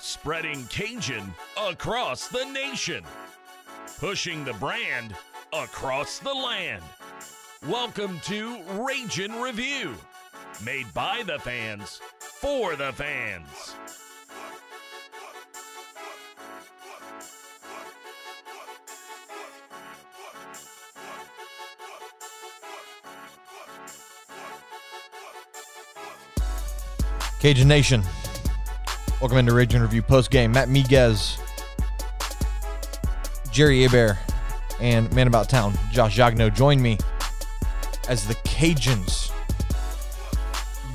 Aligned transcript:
spreading 0.00 0.64
Cajun 0.66 1.34
across 1.56 2.28
the 2.28 2.44
nation, 2.46 3.04
pushing 3.98 4.44
the 4.44 4.54
brand 4.54 5.14
across 5.52 6.18
the 6.18 6.32
land. 6.32 6.82
Welcome 7.68 8.18
to 8.24 8.62
Ragin' 8.70 9.40
Review, 9.40 9.94
made 10.64 10.92
by 10.94 11.22
the 11.26 11.38
fans 11.38 12.00
for 12.18 12.76
the 12.76 12.92
fans. 12.92 13.74
Cajun 27.40 27.68
Nation. 27.68 28.02
Welcome 29.20 29.36
into 29.36 29.52
Ragin' 29.52 29.82
Review 29.82 30.00
post 30.00 30.30
game. 30.30 30.52
Matt 30.52 30.68
Miguez, 30.68 31.38
Jerry 33.50 33.84
Abear, 33.84 34.16
and 34.80 35.12
Man 35.14 35.26
About 35.26 35.46
Town, 35.46 35.74
Josh 35.92 36.16
Jagno, 36.16 36.54
join 36.54 36.80
me 36.80 36.96
as 38.08 38.26
the 38.26 38.34
Cajuns 38.36 39.30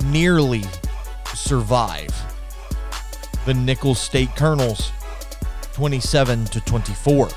nearly 0.06 0.64
survive 1.36 2.10
the 3.46 3.54
Nicholls 3.54 4.00
State 4.00 4.36
Colonels 4.36 4.92
27 5.74 6.46
to 6.46 6.62
24. 6.62 7.30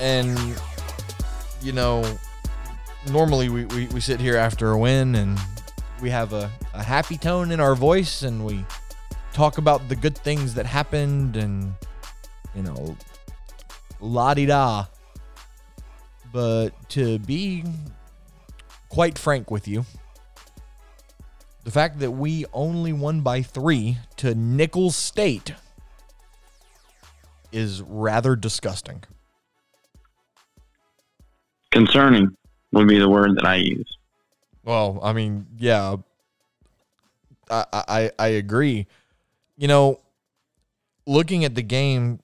And, 0.00 0.58
you 1.60 1.72
know, 1.72 2.02
normally 3.10 3.50
we, 3.50 3.66
we, 3.66 3.88
we 3.88 4.00
sit 4.00 4.20
here 4.20 4.38
after 4.38 4.70
a 4.70 4.78
win 4.78 5.16
and 5.16 5.38
we 6.00 6.10
have 6.10 6.32
a, 6.32 6.50
a 6.74 6.82
happy 6.82 7.16
tone 7.16 7.50
in 7.50 7.60
our 7.60 7.74
voice 7.74 8.22
and 8.22 8.44
we 8.44 8.64
talk 9.32 9.58
about 9.58 9.88
the 9.88 9.96
good 9.96 10.16
things 10.16 10.54
that 10.54 10.66
happened 10.66 11.36
and 11.36 11.72
you 12.54 12.62
know 12.62 12.96
la 14.00 14.34
di 14.34 14.46
da 14.46 14.86
but 16.32 16.70
to 16.88 17.18
be 17.20 17.64
quite 18.88 19.18
frank 19.18 19.50
with 19.50 19.68
you 19.68 19.84
the 21.66 21.72
fact 21.72 21.98
that 21.98 22.12
we 22.12 22.44
only 22.52 22.92
won 22.92 23.22
by 23.22 23.42
three 23.42 23.98
to 24.18 24.36
Nicholls 24.36 24.94
State 24.94 25.52
is 27.50 27.82
rather 27.82 28.36
disgusting. 28.36 29.02
Concerning 31.72 32.36
would 32.70 32.86
be 32.86 33.00
the 33.00 33.08
word 33.08 33.34
that 33.34 33.44
I 33.44 33.56
use. 33.56 33.95
Well, 34.66 34.98
I 35.02 35.12
mean, 35.12 35.46
yeah, 35.56 35.96
I 37.48 37.64
I, 37.72 38.10
I 38.18 38.26
agree. 38.26 38.88
You 39.56 39.68
know, 39.68 40.00
looking 41.06 41.44
at 41.44 41.54
the 41.54 41.62
game, 41.62 42.18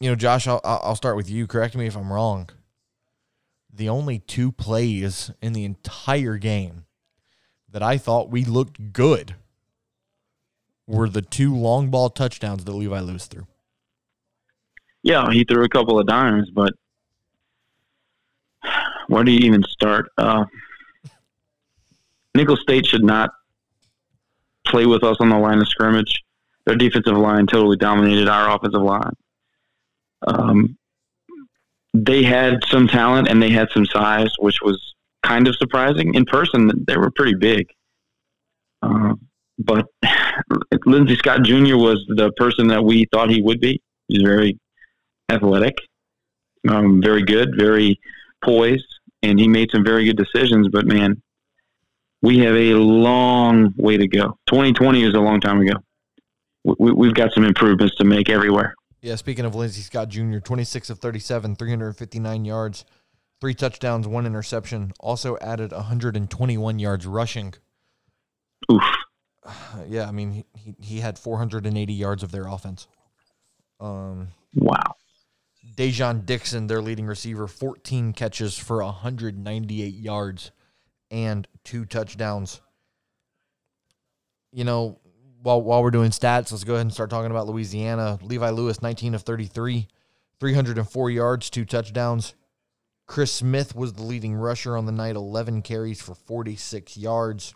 you 0.00 0.08
know, 0.08 0.16
Josh, 0.16 0.48
I'll, 0.48 0.60
I'll 0.64 0.96
start 0.96 1.16
with 1.16 1.30
you. 1.30 1.46
Correct 1.46 1.76
me 1.76 1.86
if 1.86 1.96
I'm 1.96 2.10
wrong. 2.12 2.48
The 3.72 3.90
only 3.90 4.18
two 4.20 4.50
plays 4.50 5.30
in 5.42 5.52
the 5.52 5.64
entire 5.64 6.38
game 6.38 6.86
that 7.70 7.82
I 7.82 7.98
thought 7.98 8.30
we 8.30 8.44
looked 8.44 8.92
good 8.92 9.36
were 10.86 11.08
the 11.08 11.22
two 11.22 11.54
long 11.54 11.90
ball 11.90 12.08
touchdowns 12.08 12.64
that 12.64 12.72
Levi 12.72 12.98
Lewis 13.00 13.26
threw. 13.26 13.46
Yeah, 15.02 15.30
he 15.30 15.44
threw 15.44 15.62
a 15.64 15.68
couple 15.68 16.00
of 16.00 16.06
dimes, 16.06 16.50
but 16.50 16.72
where 19.08 19.24
do 19.24 19.30
you 19.30 19.40
even 19.40 19.62
start? 19.68 20.10
Uh, 20.18 20.46
Nicholls 22.34 22.60
State 22.62 22.86
should 22.86 23.04
not 23.04 23.30
play 24.66 24.86
with 24.86 25.02
us 25.02 25.16
on 25.20 25.28
the 25.28 25.38
line 25.38 25.58
of 25.58 25.68
scrimmage. 25.68 26.22
Their 26.66 26.76
defensive 26.76 27.16
line 27.16 27.46
totally 27.46 27.76
dominated 27.76 28.28
our 28.28 28.54
offensive 28.54 28.82
line. 28.82 29.14
Um, 30.26 30.76
they 31.94 32.22
had 32.22 32.60
some 32.68 32.86
talent 32.86 33.28
and 33.28 33.42
they 33.42 33.50
had 33.50 33.68
some 33.72 33.86
size, 33.86 34.30
which 34.38 34.58
was 34.62 34.94
kind 35.22 35.48
of 35.48 35.56
surprising. 35.56 36.14
In 36.14 36.24
person, 36.24 36.70
they 36.86 36.96
were 36.96 37.10
pretty 37.10 37.34
big. 37.34 37.66
Uh, 38.82 39.14
but 39.58 39.86
Lindsey 40.86 41.16
Scott 41.16 41.42
Jr. 41.42 41.76
was 41.76 42.04
the 42.08 42.30
person 42.36 42.68
that 42.68 42.84
we 42.84 43.06
thought 43.12 43.30
he 43.30 43.42
would 43.42 43.60
be. 43.60 43.80
He's 44.08 44.22
very 44.22 44.58
athletic, 45.30 45.76
um, 46.68 47.00
very 47.00 47.22
good, 47.22 47.54
very 47.56 47.98
poised, 48.44 48.86
and 49.22 49.38
he 49.38 49.48
made 49.48 49.70
some 49.70 49.84
very 49.84 50.04
good 50.04 50.16
decisions. 50.16 50.68
But 50.68 50.86
man, 50.86 51.20
we 52.22 52.38
have 52.40 52.54
a 52.54 52.74
long 52.74 53.72
way 53.76 53.96
to 53.96 54.06
go. 54.06 54.38
2020 54.48 55.04
is 55.04 55.14
a 55.14 55.20
long 55.20 55.40
time 55.40 55.60
ago. 55.60 55.74
We, 56.64 56.92
we've 56.92 57.14
got 57.14 57.32
some 57.32 57.44
improvements 57.44 57.96
to 57.96 58.04
make 58.04 58.28
everywhere. 58.28 58.74
Yeah, 59.00 59.16
speaking 59.16 59.46
of 59.46 59.54
Lindsey 59.54 59.80
Scott 59.80 60.10
Jr., 60.10 60.38
26 60.38 60.90
of 60.90 60.98
37, 60.98 61.56
359 61.56 62.44
yards, 62.44 62.84
three 63.40 63.54
touchdowns, 63.54 64.06
one 64.06 64.26
interception. 64.26 64.92
Also 65.00 65.38
added 65.40 65.72
121 65.72 66.78
yards 66.78 67.06
rushing. 67.06 67.54
Oof. 68.70 68.82
Yeah, 69.88 70.06
I 70.06 70.12
mean, 70.12 70.44
he, 70.54 70.74
he 70.78 71.00
had 71.00 71.18
480 71.18 71.92
yards 71.92 72.22
of 72.22 72.30
their 72.30 72.46
offense. 72.46 72.86
Um, 73.80 74.28
wow. 74.54 74.94
Dai'Jean 75.76 76.26
Dixon, 76.26 76.66
their 76.66 76.82
leading 76.82 77.06
receiver, 77.06 77.48
14 77.48 78.12
catches 78.12 78.58
for 78.58 78.84
198 78.84 79.94
yards 79.94 80.52
and 81.10 81.46
two 81.64 81.84
touchdowns. 81.84 82.60
You 84.52 84.64
know, 84.64 84.98
while 85.42 85.62
while 85.62 85.82
we're 85.82 85.90
doing 85.90 86.10
stats, 86.10 86.52
let's 86.52 86.64
go 86.64 86.74
ahead 86.74 86.86
and 86.86 86.92
start 86.92 87.10
talking 87.10 87.30
about 87.30 87.46
Louisiana. 87.46 88.18
Levi 88.22 88.50
Lewis, 88.50 88.82
19 88.82 89.14
of 89.14 89.22
33, 89.22 89.88
304 90.38 91.10
yards, 91.10 91.50
two 91.50 91.64
touchdowns. 91.64 92.34
Chris 93.06 93.32
Smith 93.32 93.74
was 93.74 93.94
the 93.94 94.02
leading 94.02 94.36
rusher 94.36 94.76
on 94.76 94.86
the 94.86 94.92
night, 94.92 95.16
11 95.16 95.62
carries 95.62 96.00
for 96.00 96.14
46 96.14 96.96
yards. 96.96 97.54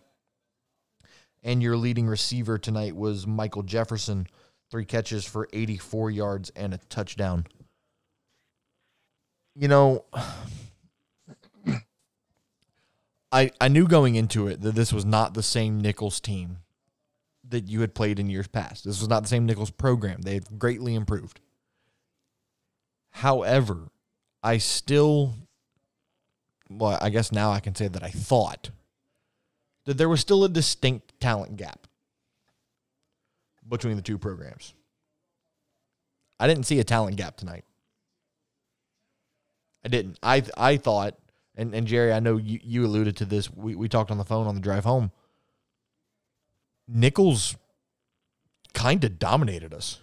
And 1.44 1.62
your 1.62 1.76
leading 1.76 2.06
receiver 2.08 2.58
tonight 2.58 2.96
was 2.96 3.26
Michael 3.26 3.62
Jefferson, 3.62 4.26
three 4.70 4.84
catches 4.84 5.24
for 5.24 5.48
84 5.52 6.10
yards 6.10 6.50
and 6.56 6.74
a 6.74 6.78
touchdown. 6.88 7.46
You 9.54 9.68
know, 9.68 10.04
I 13.34 13.50
I 13.60 13.68
knew 13.68 13.86
going 13.88 14.14
into 14.14 14.46
it 14.46 14.62
that 14.62 14.76
this 14.76 14.92
was 14.92 15.04
not 15.04 15.34
the 15.34 15.42
same 15.42 15.80
Nicholls 15.80 16.20
team 16.20 16.58
that 17.48 17.68
you 17.68 17.80
had 17.80 17.94
played 17.94 18.18
in 18.18 18.30
years 18.30 18.46
past. 18.46 18.84
This 18.84 19.00
was 19.00 19.08
not 19.08 19.24
the 19.24 19.28
same 19.28 19.44
Nicholls 19.44 19.70
program. 19.70 20.22
They 20.22 20.34
had 20.34 20.58
greatly 20.58 20.94
improved. 20.94 21.40
However, 23.10 23.90
I 24.42 24.58
still 24.58 25.34
well, 26.70 26.96
I 27.00 27.10
guess 27.10 27.32
now 27.32 27.50
I 27.50 27.60
can 27.60 27.74
say 27.74 27.88
that 27.88 28.02
I 28.02 28.10
thought 28.10 28.70
that 29.84 29.98
there 29.98 30.08
was 30.08 30.20
still 30.20 30.44
a 30.44 30.48
distinct 30.48 31.18
talent 31.20 31.56
gap 31.56 31.86
between 33.68 33.96
the 33.96 34.02
two 34.02 34.18
programs. 34.18 34.74
I 36.38 36.46
didn't 36.46 36.64
see 36.64 36.78
a 36.78 36.84
talent 36.84 37.16
gap 37.16 37.36
tonight. 37.36 37.64
I 39.84 39.88
didn't. 39.88 40.18
I 40.22 40.42
I 40.56 40.76
thought, 40.76 41.18
and, 41.56 41.74
and 41.74 41.86
Jerry, 41.86 42.12
I 42.12 42.20
know 42.20 42.36
you, 42.36 42.58
you 42.62 42.84
alluded 42.84 43.16
to 43.18 43.24
this. 43.24 43.50
We, 43.52 43.74
we 43.74 43.88
talked 43.88 44.10
on 44.10 44.18
the 44.18 44.24
phone 44.24 44.46
on 44.46 44.54
the 44.54 44.60
drive 44.60 44.84
home. 44.84 45.10
Nicholls 46.86 47.56
kind 48.72 49.02
of 49.04 49.18
dominated 49.18 49.72
us. 49.72 50.00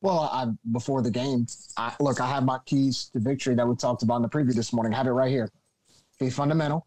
Well, 0.00 0.28
I, 0.32 0.46
before 0.72 1.00
the 1.02 1.10
game, 1.10 1.46
I, 1.78 1.94
look, 1.98 2.20
I 2.20 2.26
have 2.28 2.44
my 2.44 2.58
keys 2.66 3.08
to 3.14 3.20
victory 3.20 3.54
that 3.54 3.66
we 3.66 3.74
talked 3.74 4.02
about 4.02 4.16
in 4.16 4.22
the 4.22 4.28
preview 4.28 4.54
this 4.54 4.72
morning. 4.72 4.92
I 4.92 4.98
have 4.98 5.06
it 5.06 5.10
right 5.12 5.30
here. 5.30 5.50
Be 6.20 6.28
fundamental, 6.30 6.86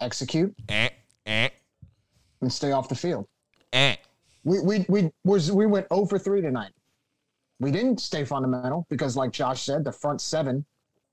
execute, 0.00 0.54
Eh, 0.68 0.88
eh, 1.26 1.48
and 2.40 2.52
stay 2.52 2.72
off 2.72 2.88
the 2.88 2.94
field. 2.94 3.26
eh. 3.72 3.96
We 4.42 4.58
we 4.60 4.86
we 4.88 5.10
was 5.22 5.52
we 5.52 5.66
went 5.66 5.86
over 5.90 6.18
3 6.18 6.40
tonight. 6.40 6.72
We 7.60 7.70
didn't 7.70 8.00
stay 8.00 8.24
fundamental 8.24 8.86
because, 8.88 9.16
like 9.18 9.32
Josh 9.32 9.62
said, 9.64 9.84
the 9.84 9.92
front 9.92 10.22
seven 10.22 10.64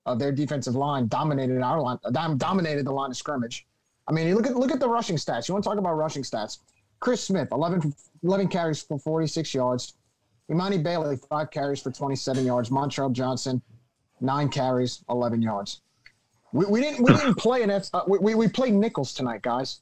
of 0.08 0.18
their 0.20 0.32
defensive 0.32 0.76
line 0.76 1.08
dominated 1.08 1.62
our 1.62 1.82
line, 1.82 1.98
dominated 2.38 2.86
the 2.86 2.92
line 2.92 3.12
of 3.12 3.18
scrimmage. 3.18 3.68
I 4.08 4.14
mean, 4.14 4.28
you 4.28 4.36
look 4.36 4.48
at 4.48 4.56
look 4.56 4.72
at 4.72 4.80
the 4.80 4.90
rushing 4.90 5.18
stats. 5.18 5.48
You 5.48 5.54
want 5.54 5.64
to 5.66 5.70
talk 5.70 5.78
about 5.78 5.94
rushing 5.94 6.24
stats? 6.24 6.60
Chris 7.00 7.24
Smith, 7.24 7.50
11, 7.52 7.94
11 8.24 8.48
carries 8.48 8.82
for 8.82 8.98
46 8.98 9.54
yards. 9.54 9.94
Emani 10.50 10.82
Bailey, 10.82 11.18
five 11.30 11.52
carries 11.52 11.82
for 11.82 11.92
27 11.92 12.46
yards. 12.46 12.70
Montrell 12.70 13.12
Johnson, 13.12 13.62
nine 14.22 14.50
carries, 14.50 15.04
11 15.10 15.42
yards. 15.42 15.82
We, 16.54 16.66
we 16.66 16.80
didn't 16.82 17.04
we 17.04 17.14
didn't 17.14 17.36
play 17.36 17.62
an 17.64 17.70
F, 17.70 17.90
uh, 17.94 18.02
we, 18.08 18.34
we 18.34 18.48
played 18.48 18.74
Nicholls 18.74 19.14
tonight, 19.14 19.42
guys. 19.42 19.82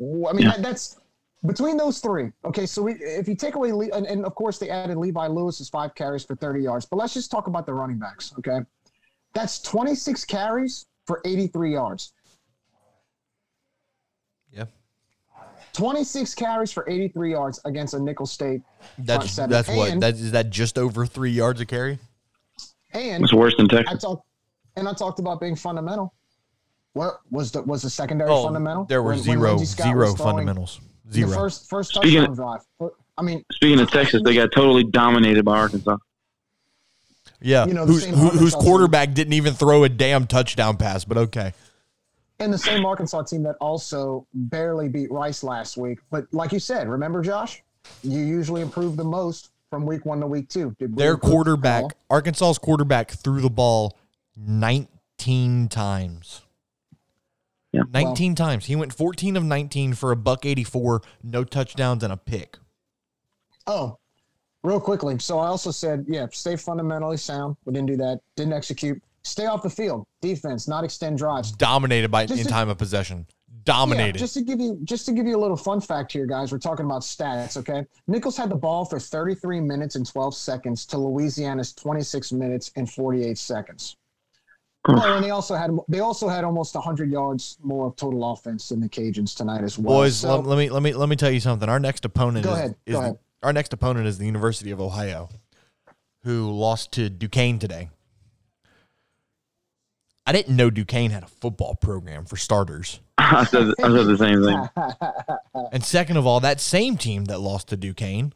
I 0.00 0.04
mean 0.32 0.44
Yeah. 0.44 0.52
that, 0.52 0.62
that's 0.62 1.00
between 1.44 1.76
those 1.76 1.98
three. 2.00 2.30
Okay, 2.44 2.66
so 2.66 2.82
we, 2.82 2.92
if 2.94 3.26
you 3.28 3.34
take 3.34 3.56
away 3.56 3.72
Le- 3.72 3.90
and, 3.92 4.06
and 4.06 4.24
of 4.24 4.34
course 4.36 4.58
they 4.58 4.70
added 4.70 4.96
Levi 4.96 5.26
Lewis's 5.26 5.68
five 5.68 5.94
carries 5.96 6.24
for 6.24 6.36
30 6.36 6.62
yards, 6.62 6.86
but 6.86 6.96
let's 6.96 7.14
just 7.14 7.30
talk 7.30 7.48
about 7.48 7.66
the 7.66 7.74
running 7.74 7.98
backs. 7.98 8.32
Okay, 8.38 8.60
that's 9.38 9.60
26 9.60 10.24
carries 10.24 10.86
for 11.06 11.20
83 11.24 11.72
yards. 11.72 12.12
Yeah. 14.52 14.64
26 15.74 16.34
carries 16.34 16.72
for 16.72 16.88
83 16.90 17.30
yards 17.30 17.60
against 17.64 17.94
a 17.94 18.00
Nicholls 18.00 18.32
State. 18.32 18.62
That's 18.98 19.30
seven. 19.30 19.50
that's 19.50 19.68
what 19.68 20.00
that 20.00 20.14
is 20.14 20.32
that 20.32 20.50
just 20.50 20.76
over 20.76 21.06
three 21.06 21.30
yards 21.30 21.60
a 21.60 21.66
carry. 21.66 22.00
And 22.92 23.22
It's 23.22 23.32
worse 23.32 23.54
than 23.56 23.68
Texas. 23.68 23.86
I 23.86 23.92
Texas. 23.92 24.02
talked 24.10 24.26
and 24.76 24.88
I 24.88 24.92
talked 24.92 25.20
about 25.20 25.40
being 25.40 25.54
fundamental. 25.54 26.12
What 26.94 27.20
was 27.30 27.52
the 27.52 27.62
was 27.62 27.82
the 27.82 27.90
secondary 27.90 28.30
Oh, 28.30 28.42
fundamental? 28.42 28.86
there 28.86 29.02
were 29.04 29.10
When- 29.10 29.18
when 29.18 29.24
zero 29.24 29.54
Lindsey 29.54 29.82
zero 29.82 30.14
fundamentals. 30.16 30.80
The 31.04 31.12
Zero. 31.22 31.30
first 31.30 31.70
first 31.70 31.94
Speaking 31.94 32.24
touchdown 32.26 32.34
drive. 32.34 32.90
I 33.16 33.22
mean, 33.22 33.44
Speaking 33.52 33.78
of 33.80 33.88
Texas, 33.90 34.20
they 34.24 34.34
got 34.34 34.50
totally 34.52 34.82
dominated 34.84 35.44
by 35.44 35.58
Arkansas. 35.58 35.96
Yeah, 37.40 37.66
you 37.66 37.74
know, 37.74 37.86
the 37.86 37.92
whose 37.92 38.02
same 38.04 38.14
who, 38.14 38.20
whose 38.20 38.32
Arkansas 38.32 38.58
team. 38.58 38.68
quarterback 38.68 39.14
didn't 39.14 39.32
even 39.34 39.54
throw 39.54 39.84
a 39.84 39.88
damn 39.88 40.26
touchdown 40.26 40.76
pass, 40.76 41.04
but 41.04 41.16
okay. 41.18 41.52
and 42.40 42.52
the 42.52 42.58
same 42.58 42.84
Arkansas 42.84 43.22
team 43.22 43.42
that 43.44 43.56
also 43.60 44.26
barely 44.34 44.88
beat 44.88 45.10
Rice 45.10 45.42
last 45.42 45.76
week. 45.76 45.98
But 46.10 46.26
like 46.32 46.52
you 46.52 46.58
said, 46.58 46.88
remember 46.88 47.22
Josh, 47.22 47.62
you 48.02 48.20
usually 48.20 48.62
improve 48.62 48.96
the 48.96 49.04
most 49.04 49.50
from 49.70 49.86
week 49.86 50.04
one 50.04 50.20
to 50.20 50.26
week 50.26 50.48
two. 50.48 50.74
Did 50.78 50.96
Their 50.96 51.16
quarterback, 51.16 51.82
all? 51.82 51.92
Arkansas's 52.10 52.58
quarterback, 52.58 53.10
threw 53.10 53.40
the 53.40 53.50
ball 53.50 53.96
19 54.36 55.68
times. 55.68 56.42
Yeah. 57.72 57.82
19 57.92 58.34
times. 58.34 58.66
He 58.66 58.76
went 58.76 58.94
14 58.94 59.36
of 59.36 59.44
19 59.44 59.94
for 59.94 60.10
a 60.10 60.16
buck 60.16 60.46
84, 60.46 61.02
no 61.22 61.44
touchdowns 61.44 62.02
and 62.02 62.12
a 62.12 62.16
pick. 62.16 62.58
Oh, 63.66 63.98
real 64.62 64.80
quickly. 64.80 65.18
So 65.18 65.38
I 65.38 65.46
also 65.46 65.70
said, 65.70 66.04
yeah, 66.08 66.26
stay 66.32 66.56
fundamentally 66.56 67.16
sound. 67.16 67.56
We 67.64 67.72
didn't 67.72 67.88
do 67.88 67.96
that. 67.98 68.20
Didn't 68.36 68.52
execute. 68.54 69.02
Stay 69.22 69.46
off 69.46 69.62
the 69.62 69.70
field. 69.70 70.06
Defense, 70.22 70.68
not 70.68 70.84
extend 70.84 71.18
drives. 71.18 71.52
Dominated 71.52 72.10
by 72.10 72.26
Just 72.26 72.40
in 72.40 72.46
to- 72.46 72.52
time 72.52 72.68
of 72.68 72.78
possession. 72.78 73.26
Yeah, 73.28 73.74
Dominated. 73.74 74.18
just 74.18 74.32
to 74.34 74.40
give 74.42 74.60
you 74.60 74.78
just 74.84 75.04
to 75.06 75.12
give 75.12 75.26
you 75.26 75.36
a 75.36 75.40
little 75.42 75.56
fun 75.56 75.80
fact 75.82 76.10
here, 76.12 76.24
guys. 76.24 76.50
We're 76.50 76.58
talking 76.58 76.86
about 76.86 77.02
stats, 77.02 77.58
okay? 77.58 77.84
Nicholls 78.06 78.34
had 78.34 78.48
the 78.48 78.54
ball 78.56 78.86
for 78.86 78.98
33 78.98 79.60
minutes 79.60 79.94
and 79.94 80.06
12 80.10 80.34
seconds 80.34 80.86
to 80.86 80.96
Louisiana's 80.98 81.74
26 81.74 82.32
minutes 82.32 82.70
and 82.76 82.90
48 82.90 83.36
seconds. 83.36 83.96
Hmm. 84.86 84.94
Oh, 84.98 85.14
and 85.16 85.24
they 85.24 85.30
also 85.30 85.54
had 85.54 85.70
they 85.88 86.00
also 86.00 86.28
had 86.28 86.44
almost 86.44 86.74
100 86.74 87.10
yards 87.10 87.58
more 87.62 87.86
of 87.88 87.96
total 87.96 88.32
offense 88.32 88.70
than 88.70 88.80
the 88.80 88.88
Cajuns 88.88 89.36
tonight 89.36 89.62
as 89.62 89.78
well. 89.78 89.98
Boys, 89.98 90.16
So- 90.16 90.36
let, 90.36 90.46
let 90.46 90.56
me 90.58 90.70
let 90.70 90.82
me 90.82 90.94
let 90.94 91.10
me 91.10 91.16
tell 91.16 91.30
you 91.30 91.40
something. 91.40 91.68
Our 91.68 91.80
next 91.80 92.06
opponent 92.06 92.44
Go 92.46 92.52
is, 92.52 92.58
ahead, 92.58 92.74
is 92.86 92.92
go 92.94 93.00
the- 93.00 93.04
ahead. 93.08 93.18
Our 93.42 93.52
next 93.52 93.72
opponent 93.72 94.06
is 94.06 94.18
the 94.18 94.26
University 94.26 94.70
of 94.70 94.80
Ohio, 94.80 95.28
who 96.24 96.50
lost 96.50 96.92
to 96.92 97.08
Duquesne 97.08 97.58
today. 97.58 97.90
I 100.26 100.32
didn't 100.32 100.56
know 100.56 100.68
Duquesne 100.68 101.10
had 101.10 101.22
a 101.22 101.26
football 101.28 101.74
program 101.74 102.26
for 102.26 102.36
starters. 102.36 103.00
I 103.18 103.44
said, 103.44 103.72
I 103.82 103.88
said 103.88 104.06
the 104.06 104.16
same 104.18 104.44
thing. 104.44 104.68
And 105.72 105.84
second 105.84 106.16
of 106.16 106.26
all, 106.26 106.40
that 106.40 106.60
same 106.60 106.96
team 106.96 107.26
that 107.26 107.40
lost 107.40 107.68
to 107.68 107.76
Duquesne 107.76 108.32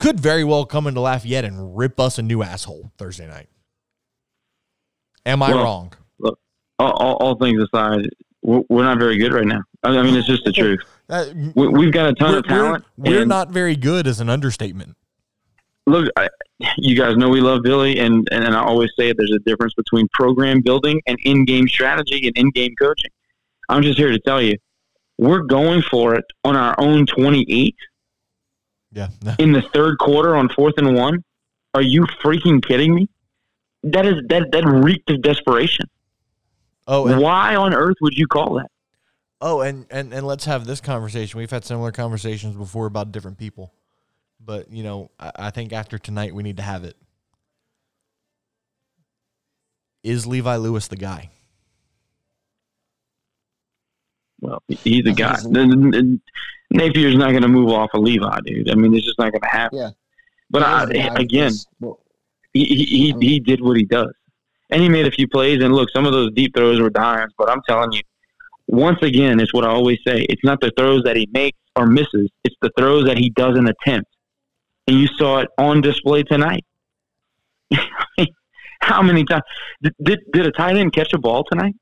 could 0.00 0.18
very 0.18 0.42
well 0.44 0.64
come 0.64 0.86
into 0.86 1.00
Lafayette 1.00 1.44
and 1.44 1.76
rip 1.76 2.00
us 2.00 2.18
a 2.18 2.22
new 2.22 2.42
asshole 2.42 2.92
Thursday 2.98 3.26
night. 3.26 3.48
Am 5.24 5.42
I 5.42 5.50
Well, 5.50 5.64
wrong? 5.64 5.92
All, 6.22 6.36
all, 6.78 7.14
all 7.16 7.34
things 7.36 7.60
aside, 7.62 8.08
we're, 8.42 8.62
we're 8.68 8.84
not 8.84 8.98
very 8.98 9.16
good 9.18 9.32
right 9.32 9.46
now. 9.46 9.62
I 9.82 10.02
mean, 10.02 10.14
it's 10.16 10.26
just 10.26 10.44
the 10.44 10.52
truth. 10.52 10.80
Uh, 11.08 11.26
We, 11.54 11.68
we've 11.68 11.92
got 11.92 12.08
a 12.08 12.14
ton 12.14 12.32
we're 12.32 12.38
of 12.38 12.46
talent. 12.46 12.84
we're, 12.96 13.10
we're 13.18 13.24
not 13.26 13.50
very 13.50 13.76
good 13.76 14.06
as 14.06 14.20
an 14.20 14.28
understatement. 14.28 14.96
look, 15.86 16.08
I, 16.16 16.28
you 16.78 16.96
guys 16.96 17.16
know 17.16 17.28
we 17.28 17.40
love 17.40 17.62
Billy, 17.62 17.98
and, 17.98 18.26
and 18.32 18.54
I 18.54 18.60
always 18.60 18.90
say 18.98 19.12
there's 19.12 19.32
a 19.32 19.38
difference 19.40 19.74
between 19.74 20.08
program 20.12 20.60
building 20.62 21.00
and 21.06 21.18
in-game 21.24 21.68
strategy 21.68 22.26
and 22.26 22.36
in-game 22.36 22.74
coaching. 22.80 23.10
I'm 23.68 23.82
just 23.82 23.98
here 23.98 24.10
to 24.10 24.18
tell 24.20 24.40
you, 24.42 24.56
we're 25.18 25.42
going 25.42 25.82
for 25.82 26.14
it 26.14 26.24
on 26.44 26.56
our 26.56 26.74
own 26.78 27.06
28 27.06 27.74
Yeah. 28.92 29.08
in 29.38 29.52
the 29.52 29.62
third 29.74 29.98
quarter 29.98 30.36
on 30.36 30.48
fourth 30.48 30.74
and 30.78 30.94
one. 30.94 31.22
Are 31.74 31.82
you 31.82 32.04
freaking 32.24 32.64
kidding 32.66 32.94
me? 32.94 33.08
That 33.82 34.06
is 34.06 34.22
that 34.28 34.50
that 34.52 34.64
reeked 34.64 35.10
of 35.10 35.20
desperation. 35.22 35.84
Oh, 36.88 37.06
and, 37.06 37.20
Why 37.20 37.54
on 37.54 37.74
earth 37.74 37.96
would 38.00 38.14
you 38.14 38.26
call 38.26 38.54
that? 38.54 38.70
Oh, 39.40 39.60
and, 39.60 39.86
and 39.90 40.12
and 40.12 40.26
let's 40.26 40.44
have 40.44 40.66
this 40.66 40.80
conversation. 40.80 41.38
We've 41.38 41.50
had 41.50 41.64
similar 41.64 41.92
conversations 41.92 42.56
before 42.56 42.86
about 42.86 43.12
different 43.12 43.38
people, 43.38 43.72
but 44.40 44.70
you 44.70 44.82
know, 44.82 45.10
I, 45.18 45.32
I 45.36 45.50
think 45.50 45.72
after 45.72 45.98
tonight 45.98 46.34
we 46.34 46.42
need 46.42 46.56
to 46.58 46.62
have 46.62 46.84
it. 46.84 46.96
Is 50.02 50.26
Levi 50.26 50.56
Lewis 50.56 50.88
the 50.88 50.96
guy? 50.96 51.30
Well, 54.40 54.62
he's 54.68 55.04
the 55.04 55.12
guy. 55.12 55.36
he's- 55.40 56.18
Napier's 56.72 57.16
not 57.16 57.30
going 57.30 57.42
to 57.42 57.48
move 57.48 57.70
off 57.70 57.90
of 57.94 58.02
Levi, 58.02 58.38
dude. 58.44 58.70
I 58.70 58.74
mean, 58.74 58.92
it's 58.94 59.06
just 59.06 59.18
not 59.18 59.30
going 59.30 59.40
to 59.40 59.48
happen. 59.48 59.78
Yeah. 59.78 59.90
But 60.50 60.62
I, 60.64 60.82
is 60.82 60.88
the 60.88 60.94
guy 60.94 61.14
again, 61.14 61.52
well, 61.80 62.00
he 62.52 62.64
he 62.64 62.84
he, 62.84 63.10
I 63.10 63.12
mean- 63.16 63.20
he 63.28 63.40
did 63.40 63.60
what 63.60 63.76
he 63.76 63.84
does, 63.84 64.12
and 64.70 64.82
he 64.82 64.88
made 64.88 65.06
a 65.06 65.10
few 65.10 65.26
plays. 65.28 65.62
And 65.62 65.74
look, 65.74 65.90
some 65.90 66.06
of 66.06 66.12
those 66.12 66.32
deep 66.32 66.54
throws 66.54 66.80
were 66.80 66.90
dimes, 66.90 67.32
but 67.38 67.48
I'm 67.48 67.62
telling 67.68 67.92
you, 67.92 68.02
once 68.68 69.00
again, 69.02 69.40
it's 69.40 69.52
what 69.52 69.64
I 69.64 69.68
always 69.68 69.98
say: 70.06 70.26
it's 70.28 70.44
not 70.44 70.60
the 70.60 70.72
throws 70.76 71.02
that 71.04 71.16
he 71.16 71.28
makes 71.32 71.58
or 71.76 71.86
misses; 71.86 72.30
it's 72.44 72.56
the 72.62 72.70
throws 72.78 73.06
that 73.06 73.18
he 73.18 73.30
doesn't 73.30 73.68
attempt. 73.68 74.10
And 74.88 74.98
you 74.98 75.08
saw 75.18 75.38
it 75.38 75.48
on 75.58 75.80
display 75.80 76.22
tonight. 76.22 76.64
How 78.80 79.02
many 79.02 79.24
times 79.24 79.42
did, 79.82 79.94
did 80.02 80.20
did 80.32 80.46
a 80.46 80.52
tight 80.52 80.76
end 80.76 80.92
catch 80.92 81.12
a 81.12 81.18
ball 81.18 81.44
tonight? 81.44 81.74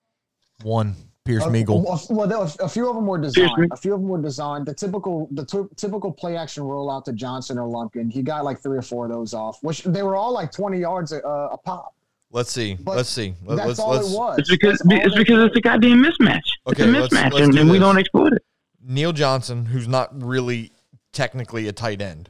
One 0.62 0.94
Pierce 1.24 1.42
Uh, 1.42 1.48
Meagle. 1.48 1.82
Well, 1.84 2.00
well, 2.10 2.40
was, 2.40 2.58
a 2.60 2.68
few 2.68 2.88
of 2.88 2.94
them 2.94 3.06
were 3.06 3.18
designed. 3.18 3.72
A 3.72 3.76
few 3.76 3.94
of 3.94 4.00
them 4.00 4.08
were 4.08 4.20
designed. 4.20 4.66
The 4.66 4.74
typical, 4.74 5.28
the 5.32 5.44
t- 5.44 5.64
typical 5.76 6.12
play 6.12 6.36
action 6.36 6.64
rollout 6.64 7.04
to 7.04 7.12
Johnson 7.12 7.58
or 7.58 7.66
Lumpkin. 7.66 8.10
He 8.10 8.22
got 8.22 8.44
like 8.44 8.60
three 8.62 8.76
or 8.76 8.82
four 8.82 9.06
of 9.06 9.10
those 9.10 9.32
off, 9.32 9.58
which 9.62 9.82
they 9.84 10.02
were 10.02 10.16
all 10.16 10.32
like 10.32 10.52
twenty 10.52 10.78
yards 10.80 11.12
a, 11.12 11.26
uh, 11.26 11.50
a 11.52 11.58
pop. 11.58 11.94
Let's 12.34 12.50
see. 12.50 12.74
But 12.74 12.96
let's 12.96 13.08
see. 13.08 13.32
Let, 13.44 13.54
That's 13.56 13.66
let's 13.68 13.78
all 13.78 13.90
let's 13.92 14.10
it 14.12 14.16
was. 14.16 14.38
It's 14.40 14.50
because 14.50 14.82
That's 14.84 15.06
it's 15.06 15.14
because 15.16 15.44
it's 15.44 15.56
a 15.56 15.60
goddamn 15.60 16.02
mismatch. 16.02 16.38
It's 16.38 16.56
Okay, 16.66 16.82
a 16.82 16.86
let's- 16.88 17.14
mismatch, 17.14 17.32
let's 17.32 17.44
and, 17.46 17.52
do 17.54 17.60
and 17.60 17.70
we 17.70 17.78
don't 17.78 17.96
exploit 17.96 18.32
it. 18.32 18.42
Neil 18.86 19.12
Johnson, 19.12 19.66
who's 19.66 19.86
not 19.86 20.20
really 20.20 20.72
technically 21.12 21.68
a 21.68 21.72
tight 21.72 22.02
end, 22.02 22.28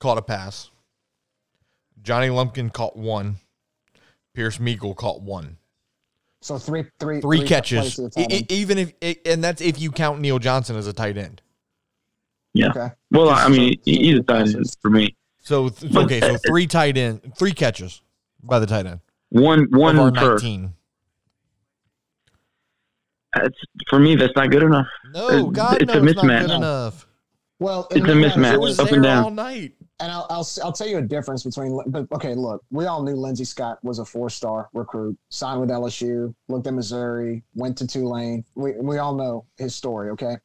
caught 0.00 0.18
a 0.18 0.22
pass. 0.22 0.70
Johnny 2.02 2.28
Lumpkin 2.28 2.68
caught 2.70 2.94
one. 2.96 3.36
Pierce 4.34 4.58
Meagle 4.58 4.94
caught 4.94 5.22
one. 5.22 5.56
So 6.42 6.58
three, 6.58 6.84
three, 7.00 7.22
Three 7.22 7.42
catches. 7.42 7.96
to 7.96 8.02
the 8.10 8.20
E- 8.30 8.36
e- 8.40 8.46
even 8.50 8.76
if, 8.78 8.92
and 9.24 9.42
that's 9.42 9.62
if 9.62 9.80
you 9.80 9.90
count 9.90 10.20
Neil 10.20 10.38
Johnson 10.38 10.76
as 10.76 10.86
a 10.86 10.92
tight 10.92 11.16
end. 11.16 11.40
Yeah. 12.52 12.68
Okay. 12.68 12.88
Well, 13.10 13.30
I 13.30 13.48
mean, 13.48 13.80
he's 13.86 14.18
a 14.18 14.22
tight 14.22 14.54
end 14.54 14.66
for 14.82 14.90
me. 14.90 15.16
So 15.40 15.70
th- 15.70 15.96
okay, 15.96 16.20
so 16.20 16.36
three 16.46 16.66
tight 16.66 16.98
end, 16.98 17.32
three 17.38 17.52
catches 17.52 18.02
by 18.42 18.58
the 18.58 18.66
tight 18.66 18.84
end. 18.86 19.00
One 19.42 19.66
one 19.70 19.96
of 19.98 20.02
our 20.02 20.12
per. 20.12 20.32
19. 20.34 20.72
That's, 23.34 23.54
for 23.90 23.98
me, 23.98 24.16
that's 24.16 24.32
not 24.34 24.50
good 24.50 24.62
enough. 24.62 24.86
No, 25.12 25.50
God, 25.50 25.82
it's 25.82 25.92
no, 25.92 26.00
a 26.00 26.04
it's 26.04 26.14
not 26.16 26.24
mismatch. 26.24 26.40
good 26.42 26.50
enough. 26.52 27.06
Well, 27.58 27.86
It's 27.90 28.00
a 28.00 28.08
mismatch. 28.12 28.54
It 28.54 28.60
was 28.60 28.78
up 28.78 28.86
there 28.86 28.94
and 28.96 29.02
down. 29.04 29.24
all 29.24 29.30
night. 29.30 29.72
And 30.00 30.10
I'll, 30.12 30.26
I'll 30.28 30.46
I'll 30.62 30.72
tell 30.72 30.86
you 30.86 30.98
a 30.98 31.02
difference 31.02 31.42
between. 31.42 31.78
But 31.86 32.06
okay, 32.12 32.34
look, 32.34 32.62
we 32.70 32.86
all 32.86 33.02
knew 33.02 33.14
Lindsey 33.14 33.44
Scott 33.44 33.78
was 33.82 33.98
a 33.98 34.04
four-star 34.04 34.68
recruit, 34.74 35.18
signed 35.30 35.60
with 35.60 35.70
LSU, 35.70 36.34
looked 36.48 36.66
at 36.66 36.74
Missouri, 36.74 37.42
went 37.54 37.76
to 37.78 37.86
Tulane. 37.86 38.44
We 38.54 38.72
we 38.72 38.98
all 38.98 39.14
know 39.14 39.46
his 39.56 39.74
story. 39.74 40.10
Okay, 40.10 40.36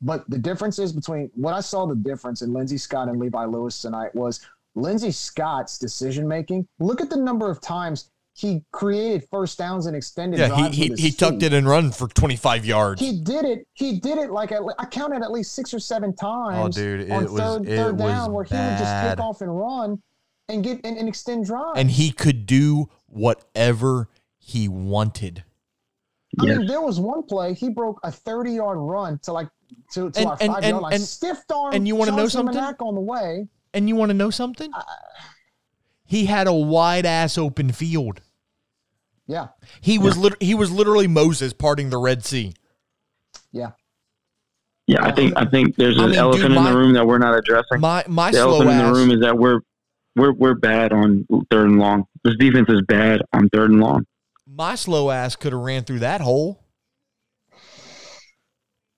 but 0.00 0.28
the 0.30 0.38
difference 0.38 0.78
is 0.78 0.92
between 0.92 1.30
what 1.34 1.52
I 1.54 1.60
saw 1.60 1.86
the 1.86 1.96
difference 1.96 2.40
in 2.40 2.52
Lindsey 2.54 2.78
Scott 2.78 3.08
and 3.08 3.18
Levi 3.20 3.44
Lewis 3.44 3.80
tonight 3.82 4.14
was 4.14 4.40
Lindsey 4.74 5.10
Scott's 5.10 5.76
decision 5.78 6.26
making. 6.26 6.66
Look 6.78 7.02
at 7.02 7.10
the 7.10 7.16
number 7.18 7.50
of 7.50 7.60
times 7.60 8.10
he 8.38 8.62
created 8.70 9.26
first 9.32 9.58
downs 9.58 9.86
and 9.86 9.96
extended 9.96 10.38
Yeah, 10.38 10.46
drives 10.48 10.76
he 10.76 10.84
he, 10.84 10.88
his 10.90 11.00
he 11.00 11.10
tucked 11.10 11.40
feet. 11.40 11.52
it 11.52 11.54
and 11.54 11.66
run 11.68 11.90
for 11.90 12.06
25 12.06 12.64
yards. 12.64 13.00
He 13.00 13.20
did 13.20 13.44
it. 13.44 13.66
He 13.74 13.98
did 13.98 14.16
it 14.16 14.30
like 14.30 14.52
at, 14.52 14.62
I 14.78 14.84
counted 14.84 15.22
at 15.22 15.32
least 15.32 15.54
six 15.56 15.74
or 15.74 15.80
seven 15.80 16.14
oh, 16.22 16.50
times. 16.50 16.78
Oh, 16.78 16.80
dude, 16.80 17.00
it 17.00 17.10
on 17.10 17.24
was- 17.24 17.32
third, 17.40 17.68
it 17.68 17.76
third 17.76 17.98
was 17.98 18.12
down 18.12 18.32
where 18.32 18.44
he 18.44 18.54
would 18.54 18.60
just 18.78 18.82
bad. 18.84 19.16
take 19.18 19.24
off 19.24 19.40
and 19.40 19.58
run 19.58 20.00
and 20.48 20.62
get 20.62 20.80
and, 20.84 20.96
and 20.96 21.08
extend 21.08 21.46
drives. 21.46 21.78
and 21.80 21.90
he 21.90 22.12
could 22.12 22.46
do 22.46 22.88
whatever 23.08 24.08
he 24.38 24.68
wanted. 24.68 25.42
I 26.40 26.44
Yes. 26.46 26.58
mean, 26.58 26.66
there 26.68 26.80
was 26.80 27.00
one 27.00 27.24
play 27.24 27.54
he 27.54 27.70
broke 27.70 27.98
a 28.04 28.12
thirty-yard 28.12 28.78
run 28.78 29.18
to 29.24 29.32
like 29.32 29.48
to, 29.94 30.10
to 30.12 30.20
And- 30.20 30.28
our 30.28 30.36
and- 30.40 30.52
five-yard 30.54 30.82
line. 30.82 30.92
and- 30.94 31.02
Stiffed 31.02 31.50
arm. 31.50 31.74
and 31.74 31.88
you 31.88 31.96
wanna 31.96 32.12
know 32.12 32.28
something? 32.28 32.56
On 32.56 32.94
the 32.94 33.00
way. 33.00 33.48
And 33.74 33.88
you 33.88 33.96
want 33.96 34.10
to 34.10 34.14
know 34.14 34.30
something? 34.30 34.70
He 36.04 36.24
had 36.24 36.46
a 36.46 36.52
wide 36.54 37.04
ass 37.04 37.36
open 37.36 37.70
field. 37.72 38.22
Yeah, 39.28 39.48
He 39.82 39.98
was 39.98 40.16
lit- 40.16 40.42
he 40.42 40.54
was 40.54 40.70
literally 40.72 41.06
Moses 41.06 41.52
parting 41.52 41.90
the 41.90 41.98
Red 41.98 42.24
Sea. 42.24 42.54
yeah. 43.52 43.72
Yeah, 44.86 45.04
I 45.04 45.12
think 45.12 45.34
I 45.36 45.44
think 45.44 45.76
there's 45.76 45.98
I 45.98 46.04
an 46.04 46.10
mean, 46.12 46.18
elephant 46.18 46.48
dude, 46.48 46.56
in 46.56 46.64
the 46.64 46.72
room 46.74 46.94
that 46.94 47.06
we're 47.06 47.18
not 47.18 47.36
addressing. 47.38 47.78
My 47.78 48.04
my 48.08 48.30
the 48.30 48.38
slow 48.38 48.48
elephant 48.54 48.70
in 48.70 48.78
the 48.78 48.84
ass. 48.84 48.96
room 48.96 49.10
is 49.10 49.20
that 49.20 49.36
we're 49.36 49.60
we're 50.16 50.32
we're 50.32 50.54
bad 50.54 50.94
on 50.94 51.26
third 51.50 51.68
and 51.68 51.78
long. 51.78 52.06
This 52.24 52.36
defense 52.38 52.70
is 52.70 52.80
bad 52.88 53.20
on 53.34 53.50
third 53.50 53.70
and 53.70 53.80
long. 53.80 54.06
my 54.46 54.74
slow 54.76 55.10
ass 55.10 55.36
could 55.36 55.52
have 55.52 55.60
ran 55.60 55.84
through 55.84 55.98
that 55.98 56.22
hole. 56.22 56.64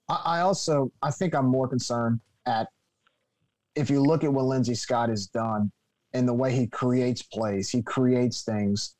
I, 0.08 0.22
I 0.24 0.40
also 0.42 0.92
I 1.02 1.10
think 1.10 1.34
I'm 1.34 1.46
more 1.46 1.66
concerned 1.66 2.20
at 2.46 2.68
if 3.74 3.90
you 3.90 4.00
look 4.00 4.22
at 4.22 4.32
what 4.32 4.44
Lindsey 4.44 4.74
Scott 4.76 5.08
has 5.08 5.26
done 5.26 5.72
and 6.12 6.28
the 6.28 6.34
way 6.34 6.52
he 6.54 6.68
creates 6.68 7.22
plays, 7.22 7.68
he 7.70 7.82
creates 7.82 8.42
things. 8.42 8.94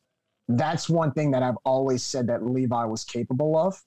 That's 0.57 0.89
one 0.89 1.13
thing 1.13 1.31
that 1.33 1.43
I've 1.43 1.59
always 1.65 2.03
said 2.03 2.27
that 2.29 2.45
Levi 2.45 2.85
was 2.85 3.05
capable 3.05 3.57
of. 3.57 3.81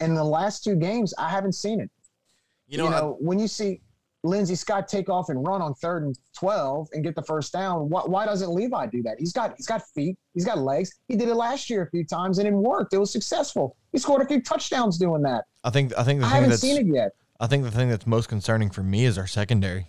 In 0.00 0.14
the 0.14 0.24
last 0.24 0.64
two 0.64 0.76
games, 0.76 1.14
I 1.18 1.28
haven't 1.30 1.52
seen 1.54 1.80
it. 1.80 1.90
You 2.68 2.78
know, 2.78 2.88
I- 2.88 3.24
when 3.24 3.38
you 3.38 3.48
see 3.48 3.80
Lindsey 4.22 4.54
Scott 4.54 4.88
take 4.88 5.08
off 5.10 5.28
and 5.28 5.46
run 5.46 5.60
on 5.60 5.74
third 5.74 6.02
and 6.04 6.18
twelve 6.36 6.88
and 6.92 7.04
get 7.04 7.14
the 7.14 7.22
first 7.22 7.52
down, 7.52 7.88
why, 7.90 8.02
why 8.06 8.24
doesn't 8.24 8.50
Levi 8.50 8.86
do 8.86 9.02
that? 9.02 9.16
He's 9.18 9.32
got 9.32 9.54
he's 9.56 9.66
got 9.66 9.82
feet, 9.94 10.16
he's 10.32 10.44
got 10.46 10.58
legs. 10.58 10.90
He 11.08 11.16
did 11.16 11.28
it 11.28 11.34
last 11.34 11.68
year 11.68 11.82
a 11.82 11.90
few 11.90 12.04
times 12.04 12.38
and 12.38 12.48
it 12.48 12.54
worked. 12.54 12.94
It 12.94 12.98
was 12.98 13.10
successful. 13.12 13.76
He 13.92 13.98
scored 13.98 14.22
a 14.22 14.26
few 14.26 14.40
touchdowns 14.40 14.98
doing 14.98 15.22
that. 15.22 15.44
I 15.62 15.70
think 15.70 15.96
I 15.96 16.04
think 16.04 16.20
the 16.20 16.26
I 16.26 16.30
thing 16.30 16.34
haven't 16.36 16.50
that's 16.50 16.62
seen 16.62 16.78
it 16.78 16.86
yet. 16.94 17.12
I 17.38 17.46
think 17.46 17.64
the 17.64 17.70
thing 17.70 17.88
that's 17.90 18.06
most 18.06 18.28
concerning 18.28 18.70
for 18.70 18.82
me 18.82 19.04
is 19.04 19.18
our 19.18 19.26
secondary. 19.26 19.88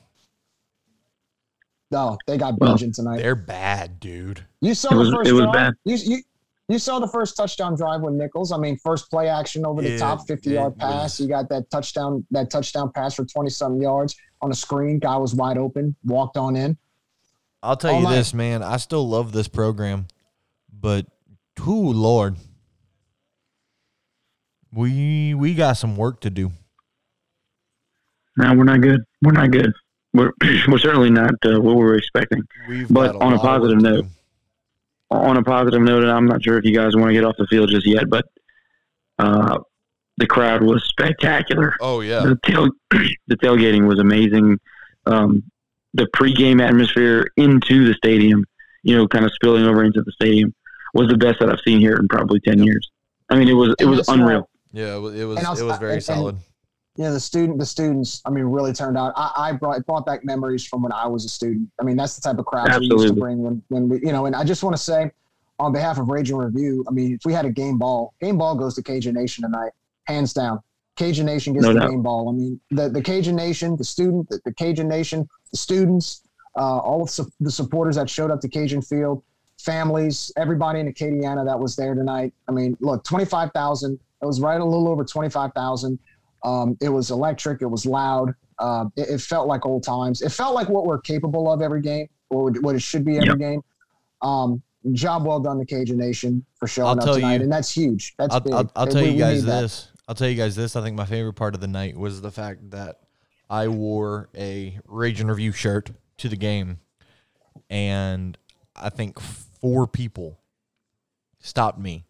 No, 1.96 2.18
they 2.28 2.38
got 2.38 2.60
Well, 2.60 2.72
Benjamin 2.72 2.92
tonight. 2.94 3.18
They're 3.18 3.36
bad, 3.36 4.02
dude. 4.02 4.44
You 4.60 4.74
saw 4.74 4.90
It 4.94 4.98
was- 4.98 5.10
the 5.12 5.16
first 5.16 5.30
it 5.30 5.34
was 5.34 5.44
drive. 5.44 5.54
bad. 5.54 5.74
You, 5.86 5.96
you 5.96 6.24
you 6.68 6.78
saw 6.80 7.00
the 7.00 7.08
first 7.08 7.38
touchdown 7.38 7.76
drive 7.76 8.02
with 8.02 8.16
Nicholls. 8.16 8.52
I 8.52 8.58
mean, 8.58 8.76
first 8.78 9.10
play 9.10 9.30
action 9.30 9.66
over 9.66 9.82
the 9.82 9.94
It- 9.96 10.00
top, 10.00 10.28
fifty 10.28 10.52
yard 10.52 10.76
pass. 10.78 11.20
was- 11.20 11.20
You 11.22 11.28
got 11.30 11.48
that 11.50 11.70
touchdown 11.70 12.26
that 12.32 12.50
touchdown 12.52 12.92
pass 12.92 13.14
for 13.16 13.24
twenty 13.24 13.50
something 13.50 13.82
yards 13.82 14.16
on 14.42 14.52
a 14.52 14.54
screen. 14.56 15.00
Guy 15.00 15.16
was 15.16 15.34
wide 15.34 15.58
open, 15.58 15.96
walked 16.04 16.36
on 16.38 16.56
in. 16.58 16.78
I'll 17.64 17.78
tell 17.78 17.94
All 17.94 18.00
you 18.02 18.08
night. 18.08 18.16
this, 18.16 18.34
man. 18.34 18.62
I 18.62 18.76
still 18.78 19.08
love 19.08 19.32
this 19.32 19.48
program, 19.48 20.08
but 20.74 21.06
who 21.62 21.94
Lord, 21.94 22.36
we 24.74 25.34
we 25.34 25.54
got 25.54 25.78
some 25.78 25.96
work 25.96 26.20
to 26.22 26.30
do. 26.30 26.52
No, 28.38 28.54
we're 28.54 28.66
not 28.66 28.82
good. 28.82 29.00
We're 29.22 29.32
not 29.32 29.52
good. 29.52 29.72
We're 30.16 30.32
we're 30.68 30.78
certainly 30.80 31.10
not 31.10 31.34
uh, 31.46 31.60
what 31.62 31.76
we 31.76 31.84
were 31.84 31.96
expecting. 31.98 32.42
We've 32.70 32.88
But 32.90 33.14
got 33.14 33.22
on 33.22 33.34
a 33.34 33.40
positive 33.40 33.82
note. 33.82 34.06
On 35.12 35.38
a 35.38 35.44
positive 35.44 35.82
note, 35.82 36.04
and 36.04 36.12
I'm 36.12 36.26
not 36.26 36.44
sure 36.44 36.58
if 36.58 36.66
you 36.66 36.74
guys 36.74 36.96
want 36.96 37.10
to 37.10 37.14
get 37.14 37.24
off 37.24 37.36
the 37.38 37.46
field 37.48 37.70
just 37.70 37.86
yet, 37.86 38.10
but 38.10 38.26
uh, 39.20 39.60
the 40.18 40.26
crowd 40.26 40.64
was 40.64 40.84
spectacular. 40.86 41.76
oh 41.80 42.02
yeah, 42.02 42.22
The 42.22 42.40
tail 42.44 42.70
the 43.28 43.36
tailgating 43.38 43.88
was 43.88 44.00
amazing. 44.00 44.60
Um, 45.06 45.44
the 45.94 46.08
pregame 46.16 46.62
atmosphere 46.62 47.26
into 47.38 47.86
the 47.88 47.94
stadium, 47.94 48.44
you 48.84 48.98
know, 48.98 49.08
kind 49.08 49.24
of 49.26 49.32
spilling 49.34 49.66
over 49.66 49.84
into 49.84 50.02
the 50.02 50.12
stadium, 50.14 50.54
was 50.94 51.08
the 51.10 51.18
best 51.18 51.40
that 51.40 51.50
I've 51.50 51.60
seen 51.66 51.80
here 51.80 51.96
in 51.98 52.08
probably 52.08 52.40
ten 52.40 52.62
years. 52.64 52.90
I 53.30 53.36
mean, 53.38 53.48
it 53.48 53.54
was 53.54 53.70
it 53.72 53.82
And 53.82 53.90
was 53.92 54.00
that's 54.00 54.10
why- 54.10 54.16
unreal. 54.16 54.50
yeah. 54.74 54.96
It 54.96 55.00
was 55.00 55.16
it 55.16 55.26
was, 55.26 55.38
And 55.38 55.48
I'll- 55.48 55.58
it 55.58 55.64
was 55.64 55.78
very 55.78 55.94
and- 55.94 56.10
and- 56.10 56.38
solid. 56.98 57.08
Yeah, 57.08 57.12
the 57.14 57.20
student, 57.20 57.60
the 57.60 57.66
students. 57.66 58.22
I 58.26 58.30
mean, 58.30 58.46
really 58.46 58.74
turned 58.74 58.98
out. 58.98 59.14
I, 59.16 59.32
I 59.36 59.52
brought 59.54 59.86
brought 59.86 60.06
back 60.06 60.24
memories 60.26 60.66
from 60.66 60.82
when 60.82 60.92
I 60.92 61.08
was 61.08 61.26
a 61.26 61.30
student. 61.30 61.70
I 61.80 61.84
mean, 61.84 61.96
that's 61.98 62.16
the 62.16 62.22
type 62.22 62.40
of 62.40 62.46
crowd 62.46 62.68
we 62.80 62.86
used 62.88 63.08
to 63.08 63.14
bring 63.14 63.42
when 63.42 63.62
when 63.70 63.90
we, 63.90 64.00
you 64.00 64.12
know. 64.12 64.26
And 64.26 64.36
I 64.36 64.44
just 64.44 64.64
want 64.64 64.76
to 64.76 64.82
say, 64.82 65.12
on 65.60 65.72
behalf 65.74 65.98
of 66.00 66.08
Ragin' 66.10 66.38
Review, 66.38 66.86
I 66.88 66.92
mean, 66.92 67.14
if 67.16 67.26
we 67.26 67.34
had 67.34 67.46
a 67.46 67.52
game 67.52 67.78
ball, 67.78 68.14
game 68.22 68.38
ball 68.38 68.56
goes 68.56 68.76
to 68.76 68.84
Cajun 68.84 69.14
Nation 69.16 69.44
tonight, 69.44 69.72
hands 70.06 70.34
down. 70.34 70.62
Cajun 70.96 71.26
Nation 71.26 71.54
gets 71.54 71.66
No 71.66 71.74
the 71.74 71.80
doubt. 71.80 71.90
game 71.90 72.02
ball. 72.02 72.30
I 72.30 72.32
mean, 72.32 72.60
the 72.72 72.90
the 72.90 73.02
Cajun 73.02 73.36
Nation, 73.36 73.76
the 73.76 73.84
student, 73.84 74.30
the, 74.30 74.40
the 74.46 74.54
Cajun 74.54 74.88
Nation, 74.88 75.28
the 75.52 75.58
students, 75.58 76.22
uh, 76.56 76.78
all 76.78 77.04
of 77.04 77.10
su- 77.10 77.30
the 77.42 77.52
supporters 77.52 77.98
that 77.98 78.10
showed 78.10 78.32
up 78.32 78.40
to 78.42 78.48
Cajun 78.48 78.82
Field, 78.82 79.22
families, 79.60 80.32
everybody 80.38 80.80
in 80.80 80.92
Acadiana 80.92 81.46
that 81.46 81.60
was 81.60 81.76
there 81.76 81.94
tonight. 81.96 82.34
I 82.48 82.52
mean, 82.54 82.78
look, 82.80 83.04
twenty 83.04 83.26
five 83.26 83.52
thousand. 83.52 84.00
It 84.22 84.26
was 84.26 84.40
right 84.40 84.60
a 84.60 84.64
little 84.64 84.88
over 84.88 85.04
twenty 85.04 85.30
five 85.30 85.52
thousand. 85.54 86.00
Um, 86.46 86.78
it 86.80 86.90
was 86.90 87.10
electric. 87.12 87.62
It 87.62 87.66
was 87.68 87.86
loud. 87.86 88.34
Uh, 88.60 88.86
it, 88.96 89.10
it 89.10 89.22
felt 89.22 89.48
like 89.48 89.66
old 89.66 89.84
times. 89.84 90.22
It 90.22 90.30
felt 90.32 90.54
like 90.56 90.70
what 90.70 90.86
we're 90.86 91.00
capable 91.02 91.52
of 91.52 91.62
every 91.62 91.82
game, 91.82 92.08
or 92.30 92.52
what 92.62 92.76
it 92.76 92.82
should 92.82 93.04
be 93.04 93.18
every 93.18 93.30
Yep. 93.30 93.38
game. 93.40 93.62
Um, 94.22 94.62
job 94.94 95.26
well 95.26 95.40
done 95.40 95.58
to 95.60 95.66
Cajun 95.66 95.98
Nation 95.98 96.46
for 96.56 96.68
showing 96.68 96.88
I'll 96.90 97.00
up 97.00 97.06
tell 97.06 97.16
tonight, 97.16 97.36
you- 97.38 97.42
and 97.44 97.52
that's 97.52 97.72
huge. 97.72 98.14
That's 98.18 98.34
I'll, 98.36 98.40
big. 98.40 98.54
I'll, 98.54 98.72
I'll 98.76 98.88
tell 98.88 99.02
we 99.02 99.10
you 99.10 99.18
guys 99.18 99.42
need 99.44 99.50
that. 99.50 99.62
this. 99.62 99.88
I'll 100.08 100.14
tell 100.16 100.30
you 100.30 100.36
guys 100.36 100.56
this. 100.56 100.76
I 100.76 100.82
think 100.84 100.96
my 100.96 101.06
favorite 101.06 101.34
part 101.34 101.56
of 101.56 101.62
the 101.62 101.68
night 101.68 101.98
was 101.98 102.22
the 102.22 102.32
fact 102.32 102.70
that 102.72 103.00
I 103.50 103.68
wore 103.68 104.30
a 104.38 104.80
Ragin' 104.86 105.28
Review 105.28 105.52
shirt 105.52 105.90
to 106.20 106.30
the 106.30 106.36
game, 106.38 106.78
and 107.70 108.38
I 108.76 108.90
think 108.90 109.20
four 109.20 109.88
people 109.88 110.40
stopped 111.40 111.80
me, 111.80 112.06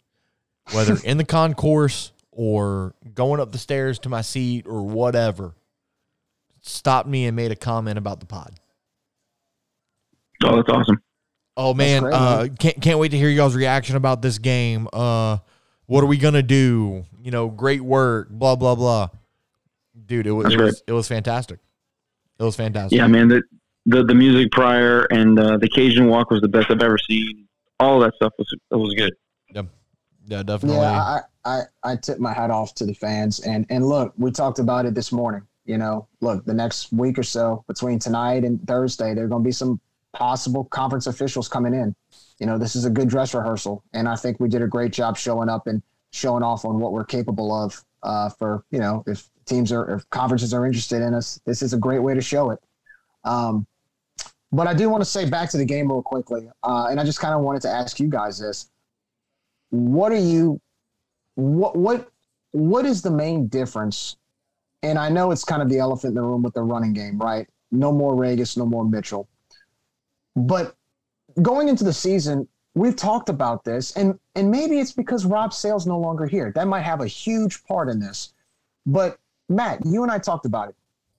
whether 0.74 0.98
in 1.04 1.18
the 1.18 1.26
concourse 1.26 2.12
or 2.36 2.94
going 3.14 3.40
up 3.40 3.52
the 3.52 3.58
stairs 3.58 3.98
to 4.00 4.10
my 4.10 4.22
seat 4.22 4.68
or 4.68 4.84
whatever. 4.84 5.56
Stopped 6.62 7.08
me 7.08 7.26
and 7.26 7.36
made 7.36 7.52
a 7.52 7.56
comment 7.56 7.98
about 7.98 8.20
the 8.20 8.26
pod. 8.26 8.54
Oh, 10.44 10.58
that's 10.58 10.70
awesome. 10.70 11.02
Oh 11.58 11.74
man, 11.74 12.04
uh, 12.04 12.48
can't 12.60 12.82
can't 12.82 13.00
wait 13.00 13.10
to 13.10 13.18
hear 13.18 13.30
y'all's 13.30 13.56
reaction 13.56 13.96
about 13.96 14.22
this 14.22 14.38
game. 14.40 14.90
Uh, 14.92 15.38
what 15.86 16.04
are 16.04 16.08
we 16.08 16.18
gonna 16.18 16.44
do? 16.44 17.06
You 17.24 17.32
know, 17.32 17.48
great 17.48 17.82
work. 17.82 18.30
Blah 18.30 18.58
blah 18.58 18.76
blah. 18.76 19.10
Dude, 20.06 20.28
it 20.28 20.32
was 20.32 20.54
it 20.54 20.60
was, 20.60 20.84
it 20.88 20.92
was 20.92 21.08
fantastic. 21.08 21.60
It 22.38 22.44
was 22.44 22.58
fantastic. 22.58 22.98
Yeah, 22.98 23.08
man. 23.08 23.30
The 23.30 23.42
the, 23.86 24.04
the 24.04 24.16
music 24.16 24.52
prior 24.52 25.04
and 25.12 25.40
uh, 25.40 25.58
the 25.58 25.70
Cajun 25.70 26.08
walk 26.10 26.32
was 26.32 26.42
the 26.42 26.48
best 26.48 26.70
I've 26.70 26.82
ever 26.82 26.98
seen. 26.98 27.48
All 27.80 28.00
that 28.00 28.16
stuff 28.16 28.34
was 28.38 28.54
it 28.72 28.76
was 28.76 28.94
good. 28.96 29.14
yeah, 30.28 30.44
definitely. 30.44 30.78
Yeah, 30.78 31.02
I, 31.02 31.22
I, 31.46 31.62
I 31.84 31.96
tip 31.96 32.20
my 32.20 32.34
hat 32.34 32.50
off 32.50 32.74
to 32.76 32.86
the 32.86 32.94
fans. 32.94 33.40
And 33.42 33.66
and 33.70 33.86
look, 33.86 34.14
we 34.18 34.32
talked 34.32 34.60
about 34.60 34.86
it 34.86 34.96
this 34.96 35.12
morning. 35.12 35.44
You 35.66 35.78
know, 35.78 36.08
look, 36.22 36.46
the 36.46 36.54
next 36.54 36.92
week 36.92 37.18
or 37.18 37.24
so 37.24 37.64
between 37.68 38.00
tonight 38.00 38.44
and 38.44 38.66
Thursday, 38.68 39.14
there 39.14 39.26
are 39.26 39.28
going 39.28 39.44
to 39.44 39.48
be 39.48 39.52
some 39.52 39.80
possible 40.14 40.66
conference 40.66 41.08
officials 41.08 41.48
coming 41.48 41.74
in. 41.74 41.96
You 42.40 42.46
know, 42.46 42.58
this 42.58 42.76
is 42.76 42.86
a 42.86 42.90
good 42.90 43.10
dress 43.10 43.34
rehearsal, 43.34 43.84
and 43.94 44.08
I 44.08 44.16
think 44.16 44.40
we 44.40 44.50
did 44.50 44.62
a 44.62 44.68
great 44.68 44.92
job 44.92 45.18
showing 45.18 45.50
up 45.50 45.68
and 45.68 45.82
showing 46.12 46.44
off 46.44 46.66
on 46.66 46.80
what 46.80 46.92
we're 46.92 47.06
capable 47.06 47.54
of. 47.54 47.84
Uh, 48.04 48.30
for 48.30 48.64
you 48.70 48.80
know, 48.80 49.04
if 49.08 49.30
teams 49.46 49.72
are, 49.72 49.96
if 49.96 50.10
conferences 50.10 50.54
are 50.54 50.66
interested 50.66 51.02
in 51.02 51.14
us, 51.14 51.40
this 51.46 51.62
is 51.62 51.74
a 51.74 51.78
great 51.78 52.00
way 52.00 52.14
to 52.14 52.22
show 52.22 52.52
it. 52.52 52.60
Um, 53.24 53.66
but 54.52 54.68
I 54.68 54.74
do 54.74 54.90
want 54.90 55.02
to 55.02 55.10
say 55.10 55.28
back 55.28 55.50
to 55.52 55.58
the 55.58 55.66
game 55.66 55.92
real 55.92 56.04
quickly, 56.04 56.48
uh, 56.64 56.88
and 56.90 57.00
I 57.00 57.04
just 57.04 57.20
kind 57.20 57.34
of 57.34 57.42
wanted 57.42 57.64
to 57.64 57.70
ask 57.70 58.00
you 58.00 58.08
guys 58.08 58.40
this: 58.40 58.70
What 59.72 60.12
are 60.12 60.18
you 60.18 60.62
what 61.36 61.76
what 61.76 62.10
what 62.52 62.86
is 62.86 63.02
the 63.02 63.12
main 63.12 63.48
difference? 63.48 64.18
And 64.82 64.98
I 64.98 65.10
know 65.10 65.32
it's 65.32 65.44
kind 65.44 65.62
of 65.62 65.70
the 65.70 65.80
elephant 65.80 66.12
in 66.12 66.16
the 66.16 66.22
room 66.22 66.42
with 66.42 66.54
the 66.54 66.64
running 66.64 66.94
game, 66.94 67.18
right? 67.18 67.48
No 67.72 67.92
more 67.92 68.14
Ragas, 68.14 68.58
no 68.58 68.66
more 68.66 68.86
Mitchell. 68.86 69.28
But 70.36 70.76
going 71.42 71.68
into 71.70 71.84
the 71.84 71.94
season, 71.94 72.48
we've 72.76 72.96
talked 72.96 73.30
about 73.30 73.64
this, 73.64 73.96
and 73.98 74.18
and 74.36 74.50
maybe 74.50 74.80
it's 74.80 74.92
because 74.92 75.26
Rob 75.26 75.54
Sale's 75.54 75.86
no 75.86 76.00
longer 76.00 76.26
here. 76.26 76.52
That 76.56 76.68
might 76.68 76.82
have 76.82 77.02
a 77.02 77.08
huge 77.08 77.64
part 77.66 77.90
in 77.90 78.00
this. 78.00 78.34
But 78.86 79.18
Matt, 79.50 79.86
you 79.86 80.04
and 80.04 80.12
I 80.12 80.20
talked 80.20 80.46
about 80.46 80.70
it. 80.70 80.76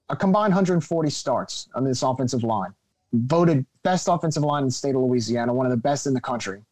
A 0.09 0.17
combined 0.17 0.53
140 0.53 1.11
starts 1.11 1.69
on 1.75 1.85
this 1.85 2.03
offensive 2.03 2.45
line, 2.45 2.73
voted 3.13 3.67
best 3.83 4.09
offensive 4.09 4.45
line 4.45 4.63
in 4.63 4.69
the 4.69 4.73
state 4.73 4.95
of 4.95 5.01
Louisiana, 5.01 5.53
one 5.53 5.67
of 5.67 5.71
the 5.71 5.77
best 5.77 6.07
in 6.07 6.15
the 6.15 6.21
country 6.21 6.63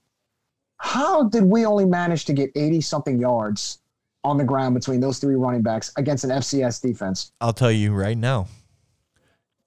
how 0.85 1.25
did 1.25 1.45
we 1.45 1.65
only 1.65 1.87
manage 1.87 2.27
to 2.27 2.35
get 2.35 2.51
80 2.55 2.83
something 2.83 3.19
yards 3.19 3.79
on 4.23 4.37
the 4.37 4.45
ground 4.45 4.75
between 4.75 5.01
those 5.01 5.19
three 5.19 5.35
running 5.35 5.63
backs 5.63 5.91
against 5.97 6.25
an 6.25 6.31
FCS 6.31 6.83
defense? 6.83 7.33
I'll 7.41 7.55
tell 7.55 7.73
you 7.73 7.95
right 7.95 8.17
now. 8.17 8.49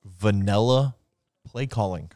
Vanilla 0.06 0.96
play 1.44 1.66
calling. 1.66 2.12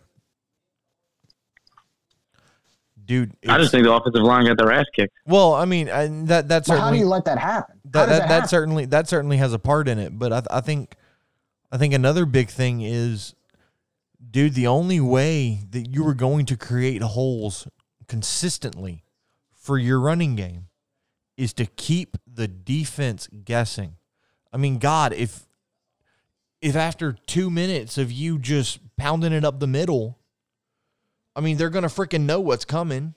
Dude, 3.03 3.35
I 3.49 3.57
just 3.57 3.71
think 3.71 3.85
the 3.85 3.91
offensive 3.91 4.21
line 4.21 4.45
got 4.45 4.57
their 4.57 4.71
ass 4.71 4.85
kicked. 4.95 5.13
well, 5.25 5.55
I 5.55 5.65
mean, 5.65 5.89
I, 5.89 6.07
that 6.25 6.47
that 6.49 6.67
But 6.67 6.79
how 6.79 6.91
do 6.91 6.97
you 6.97 7.07
let 7.07 7.25
that 7.25 7.39
happen? 7.39 7.81
How 7.83 8.05
that 8.05 8.05
that, 8.05 8.07
that 8.07 8.19
that 8.19 8.29
happen? 8.29 8.47
certainly 8.49 8.85
that 8.85 9.09
certainly 9.09 9.37
has 9.37 9.51
a 9.51 9.59
part 9.59 9.87
in 9.87 9.97
it. 9.97 10.17
But 10.17 10.31
I, 10.31 10.43
I 10.51 10.61
think 10.61 10.95
I 11.71 11.77
think 11.77 11.93
another 11.93 12.25
big 12.25 12.49
thing 12.49 12.81
is, 12.81 13.33
dude, 14.29 14.53
the 14.53 14.67
only 14.67 15.01
way 15.01 15.61
that 15.71 15.89
you 15.89 16.03
were 16.03 16.13
going 16.13 16.45
to 16.45 16.55
create 16.55 17.01
holes 17.01 17.67
consistently 18.11 19.05
for 19.53 19.77
your 19.77 19.97
running 19.97 20.35
game 20.35 20.67
is 21.37 21.53
to 21.53 21.65
keep 21.65 22.17
the 22.27 22.45
defense 22.45 23.29
guessing. 23.45 23.95
I 24.51 24.57
mean, 24.57 24.79
God, 24.79 25.13
if 25.13 25.47
if 26.61 26.75
after 26.75 27.13
two 27.13 27.49
minutes 27.49 27.97
of 27.97 28.11
you 28.11 28.37
just 28.37 28.79
pounding 28.97 29.31
it 29.31 29.45
up 29.45 29.61
the 29.61 29.65
middle, 29.65 30.19
I 31.37 31.39
mean, 31.39 31.55
they're 31.55 31.69
gonna 31.69 31.87
freaking 31.87 32.23
know 32.25 32.41
what's 32.41 32.65
coming. 32.65 33.13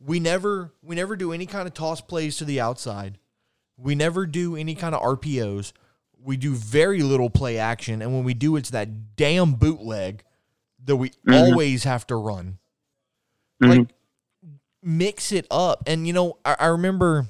We 0.00 0.18
never 0.18 0.72
we 0.82 0.96
never 0.96 1.14
do 1.14 1.30
any 1.34 1.44
kind 1.44 1.68
of 1.68 1.74
toss 1.74 2.00
plays 2.00 2.38
to 2.38 2.46
the 2.46 2.60
outside. 2.62 3.18
We 3.76 3.94
never 3.94 4.24
do 4.24 4.56
any 4.56 4.74
kind 4.74 4.94
of 4.94 5.02
RPOs. 5.02 5.74
We 6.18 6.38
do 6.38 6.54
very 6.54 7.02
little 7.02 7.28
play 7.28 7.58
action, 7.58 8.00
and 8.00 8.14
when 8.14 8.24
we 8.24 8.32
do, 8.32 8.56
it's 8.56 8.70
that 8.70 9.14
damn 9.14 9.52
bootleg 9.56 10.24
that 10.82 10.96
we 10.96 11.10
Mhm. 11.26 11.34
always 11.50 11.84
have 11.84 12.06
to 12.06 12.16
run. 12.16 12.58
Mhm. 13.62 13.68
Like 13.78 13.88
mix 14.82 15.32
it 15.32 15.46
up. 15.50 15.84
And 15.86 16.06
you 16.06 16.12
know, 16.12 16.38
I, 16.44 16.56
I 16.60 16.66
remember 16.66 17.26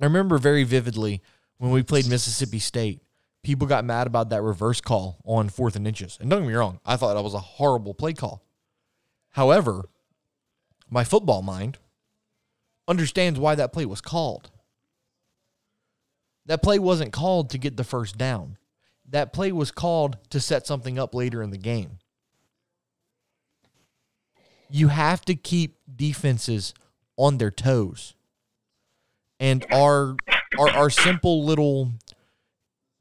I 0.00 0.04
remember 0.04 0.38
very 0.38 0.64
vividly 0.64 1.22
when 1.58 1.70
we 1.70 1.82
played 1.82 2.06
Mississippi 2.06 2.58
State, 2.60 3.02
people 3.42 3.66
got 3.66 3.84
mad 3.84 4.06
about 4.06 4.30
that 4.30 4.42
reverse 4.42 4.80
call 4.80 5.18
on 5.24 5.48
fourth 5.48 5.74
and 5.76 5.86
inches. 5.86 6.16
And 6.20 6.30
don't 6.30 6.42
get 6.42 6.48
me 6.48 6.54
wrong, 6.54 6.80
I 6.84 6.96
thought 6.96 7.14
that 7.14 7.22
was 7.22 7.34
a 7.34 7.40
horrible 7.40 7.94
play 7.94 8.12
call. 8.12 8.44
However, 9.30 9.88
my 10.88 11.04
football 11.04 11.42
mind 11.42 11.78
understands 12.86 13.38
why 13.38 13.54
that 13.56 13.72
play 13.72 13.84
was 13.84 14.00
called. 14.00 14.50
That 16.46 16.62
play 16.62 16.78
wasn't 16.78 17.12
called 17.12 17.50
to 17.50 17.58
get 17.58 17.76
the 17.76 17.84
first 17.84 18.16
down. 18.16 18.56
That 19.10 19.32
play 19.32 19.52
was 19.52 19.70
called 19.70 20.16
to 20.30 20.40
set 20.40 20.66
something 20.66 20.98
up 20.98 21.14
later 21.14 21.42
in 21.42 21.50
the 21.50 21.58
game. 21.58 21.98
You 24.70 24.88
have 24.88 25.24
to 25.26 25.34
keep 25.34 25.76
defenses 25.94 26.74
on 27.16 27.38
their 27.38 27.50
toes. 27.50 28.14
And 29.40 29.64
our 29.72 30.16
our, 30.58 30.68
our 30.70 30.90
simple 30.90 31.44
little 31.44 31.92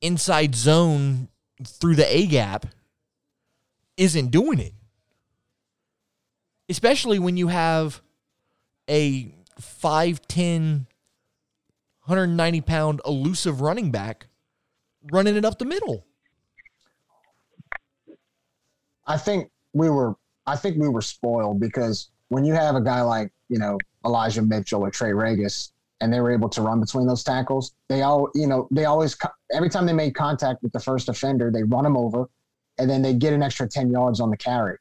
inside 0.02 0.56
zone 0.56 1.30
through 1.64 1.96
the 1.96 2.16
A 2.16 2.28
gap 2.28 2.68
isn't 3.96 4.30
doing 4.30 4.60
it. 4.60 4.74
Especially 6.70 7.18
when 7.18 7.38
you 7.38 7.48
have 7.48 8.02
a 8.90 9.34
5'10, 9.60 10.86
190 12.06 12.62
pound 12.62 13.02
elusive 13.06 13.62
running 13.62 13.92
back 13.92 14.28
running 15.12 15.36
it 15.36 15.46
up 15.46 15.58
the 15.58 15.66
middle. 15.66 16.06
I 19.06 19.18
think 19.18 19.50
we 19.74 19.90
were 19.90 20.16
I 20.48 20.56
think 20.56 20.78
we 20.78 20.88
were 20.88 21.02
spoiled 21.02 21.60
because 21.60 22.10
when 22.30 22.46
you 22.46 22.54
have 22.54 22.76
a 22.76 22.82
guy 22.82 23.02
like, 23.02 23.32
you 23.50 23.60
know, 23.60 23.78
Elijah 24.06 24.42
Mitchell 24.42 24.82
or 24.82 24.90
Trey 24.90 25.12
Ragas 25.12 25.72
and 26.00 26.12
they 26.12 26.22
were 26.22 26.32
able 26.32 26.50
to 26.50 26.62
run 26.62 26.80
between 26.80 27.06
those 27.06 27.24
tackles, 27.24 27.74
they 27.90 28.02
all, 28.02 28.30
you 28.34 28.48
know, 28.48 28.68
they 28.72 28.86
always 28.86 29.18
every 29.54 29.70
time 29.70 29.86
they 29.86 29.94
made 29.94 30.16
contact 30.16 30.64
with 30.64 30.72
the 30.72 30.80
first 30.80 31.10
offender, 31.10 31.52
they 31.52 31.64
run 31.64 31.86
him 31.86 31.98
over 31.98 32.30
and 32.78 32.90
then 32.90 33.02
they 33.02 33.14
get 33.14 33.34
an 33.34 33.44
extra 33.44 33.68
10 33.68 33.92
yards 33.92 34.22
on 34.22 34.30
the 34.30 34.38
carry. 34.38 34.78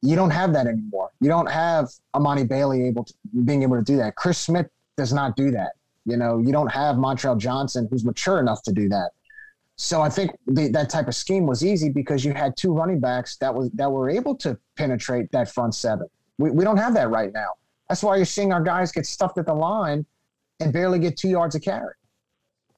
You 0.00 0.16
don't 0.16 0.30
have 0.30 0.52
that 0.54 0.66
anymore. 0.66 1.10
You 1.20 1.28
don't 1.28 1.50
have 1.50 1.90
Emani 2.14 2.48
Bailey 2.48 2.86
able 2.86 3.04
to 3.04 3.14
being 3.44 3.62
able 3.62 3.76
to 3.76 3.82
do 3.82 3.96
that. 3.98 4.16
Chris 4.16 4.38
Smith 4.38 4.68
does 4.96 5.12
not 5.12 5.36
do 5.36 5.50
that. 5.50 5.72
You 6.06 6.16
know, 6.16 6.38
you 6.38 6.52
don't 6.52 6.70
have 6.70 6.96
Montrell 6.96 7.38
Johnson 7.38 7.88
who's 7.90 8.04
mature 8.04 8.38
enough 8.38 8.62
to 8.64 8.72
do 8.72 8.88
that. 8.90 9.10
So 9.76 10.02
I 10.02 10.08
think 10.08 10.30
the, 10.46 10.68
that 10.68 10.88
type 10.88 11.08
of 11.08 11.14
scheme 11.14 11.46
was 11.46 11.64
easy 11.64 11.88
because 11.88 12.24
you 12.24 12.32
had 12.32 12.56
two 12.56 12.72
running 12.72 13.00
backs 13.00 13.36
that 13.38 13.52
was 13.52 13.70
that 13.70 13.90
were 13.90 14.08
able 14.08 14.36
to 14.36 14.56
penetrate 14.76 15.32
that 15.32 15.50
front 15.52 15.74
seven. 15.74 16.06
We, 16.38 16.50
we 16.50 16.64
don't 16.64 16.76
have 16.76 16.94
that 16.94 17.10
right 17.10 17.32
now. 17.32 17.50
That's 17.88 18.02
why 18.02 18.16
you're 18.16 18.24
seeing 18.24 18.52
our 18.52 18.62
guys 18.62 18.92
get 18.92 19.06
stuffed 19.06 19.38
at 19.38 19.46
the 19.46 19.54
line 19.54 20.06
and 20.60 20.72
barely 20.72 20.98
get 20.98 21.16
two 21.16 21.28
yards 21.28 21.54
of 21.54 21.62
carry. 21.62 21.94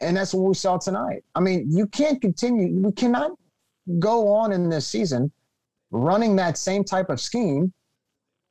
And 0.00 0.16
that's 0.16 0.34
what 0.34 0.48
we 0.48 0.54
saw 0.54 0.78
tonight. 0.78 1.24
I 1.34 1.40
mean, 1.40 1.66
you 1.70 1.86
can't 1.86 2.20
continue. 2.20 2.80
We 2.80 2.92
cannot 2.92 3.32
go 3.98 4.28
on 4.28 4.52
in 4.52 4.68
this 4.68 4.86
season 4.86 5.30
running 5.90 6.36
that 6.36 6.58
same 6.58 6.82
type 6.84 7.08
of 7.08 7.20
scheme 7.20 7.72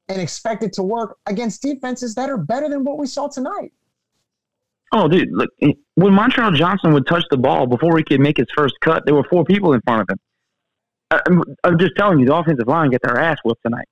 and 0.07 0.21
expect 0.21 0.63
it 0.63 0.73
to 0.73 0.83
work 0.83 1.17
against 1.25 1.61
defenses 1.61 2.15
that 2.15 2.29
are 2.29 2.37
better 2.37 2.69
than 2.69 2.83
what 2.83 2.97
we 2.97 3.07
saw 3.07 3.27
tonight. 3.27 3.73
Oh, 4.97 5.09
dude, 5.09 5.27
look, 5.33 5.49
when 5.95 6.13
Montrell 6.13 6.55
Johnson 6.55 6.93
would 6.93 7.05
touch 7.05 7.25
the 7.29 7.35
ball 7.35 7.67
before 7.67 7.97
he 7.97 8.03
could 8.05 8.21
make 8.21 8.37
his 8.37 8.47
first 8.55 8.75
cut, 8.79 9.03
there 9.05 9.13
were 9.13 9.25
four 9.29 9.43
people 9.43 9.73
in 9.73 9.81
front 9.81 10.03
of 10.03 10.07
him. 10.09 10.17
I'm, 11.27 11.43
I'm 11.65 11.77
just 11.77 11.97
telling 11.97 12.21
you, 12.21 12.25
the 12.25 12.33
offensive 12.33 12.65
line 12.65 12.91
get 12.91 13.01
their 13.03 13.19
ass 13.19 13.37
whooped 13.43 13.61
tonight. 13.61 13.87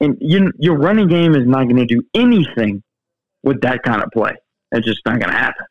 And 0.00 0.18
you, 0.20 0.52
your 0.58 0.76
running 0.76 1.08
game 1.08 1.34
is 1.34 1.46
not 1.46 1.62
going 1.64 1.76
to 1.76 1.86
do 1.86 2.02
anything 2.14 2.82
with 3.42 3.62
that 3.62 3.84
kind 3.84 4.02
of 4.02 4.10
play. 4.10 4.34
It's 4.72 4.86
just 4.86 5.00
not 5.06 5.18
going 5.18 5.32
to 5.32 5.38
happen. 5.38 5.64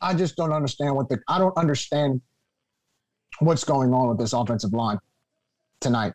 I 0.00 0.14
just 0.14 0.36
don't 0.36 0.52
understand 0.52 0.94
what 0.94 1.08
the 1.08 1.18
I 1.26 1.40
don't 1.40 1.56
understand 1.58 2.20
what's 3.40 3.64
going 3.64 3.92
on 3.92 4.08
with 4.08 4.18
this 4.18 4.32
offensive 4.32 4.72
line 4.72 4.98
tonight. 5.80 6.12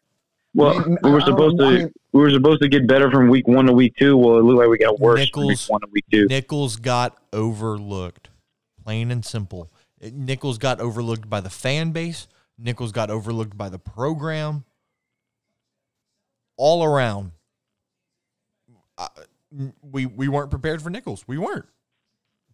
Well, 0.55 0.83
we 1.03 1.11
were 1.11 1.21
supposed 1.21 1.57
to 1.57 1.65
I 1.65 1.69
mean, 1.77 1.93
we 2.11 2.21
were 2.21 2.31
supposed 2.31 2.61
to 2.61 2.67
get 2.67 2.87
better 2.87 3.09
from 3.09 3.27
week 3.27 3.47
one 3.47 3.65
to 3.65 3.73
week 3.73 3.95
two. 3.97 4.15
Well, 4.17 4.37
it 4.37 4.43
looked 4.43 4.59
like 4.59 4.69
we 4.69 4.77
got 4.77 4.99
worse 4.99 5.19
Nicholls, 5.19 5.43
from 5.43 5.47
week 5.47 5.69
one 5.69 5.81
to 5.81 5.87
week 5.91 6.05
two. 6.11 6.25
Nicholls 6.27 6.75
got 6.75 7.17
overlooked, 7.31 8.29
plain 8.83 9.09
and 9.09 9.25
simple. 9.25 9.71
Nicholls 9.99 10.57
got 10.57 10.79
overlooked 10.79 11.29
by 11.29 11.41
the 11.41 11.49
fan 11.49 11.91
base. 11.91 12.27
Nicholls 12.57 12.91
got 12.91 13.09
overlooked 13.09 13.57
by 13.57 13.69
the 13.69 13.79
program. 13.79 14.63
All 16.55 16.83
around, 16.83 17.31
uh, 18.99 19.07
we 19.81 20.05
we 20.05 20.27
weren't 20.27 20.51
prepared 20.51 20.83
for 20.83 20.91
Nicholls. 20.91 21.23
We 21.27 21.39
weren't. 21.39 21.65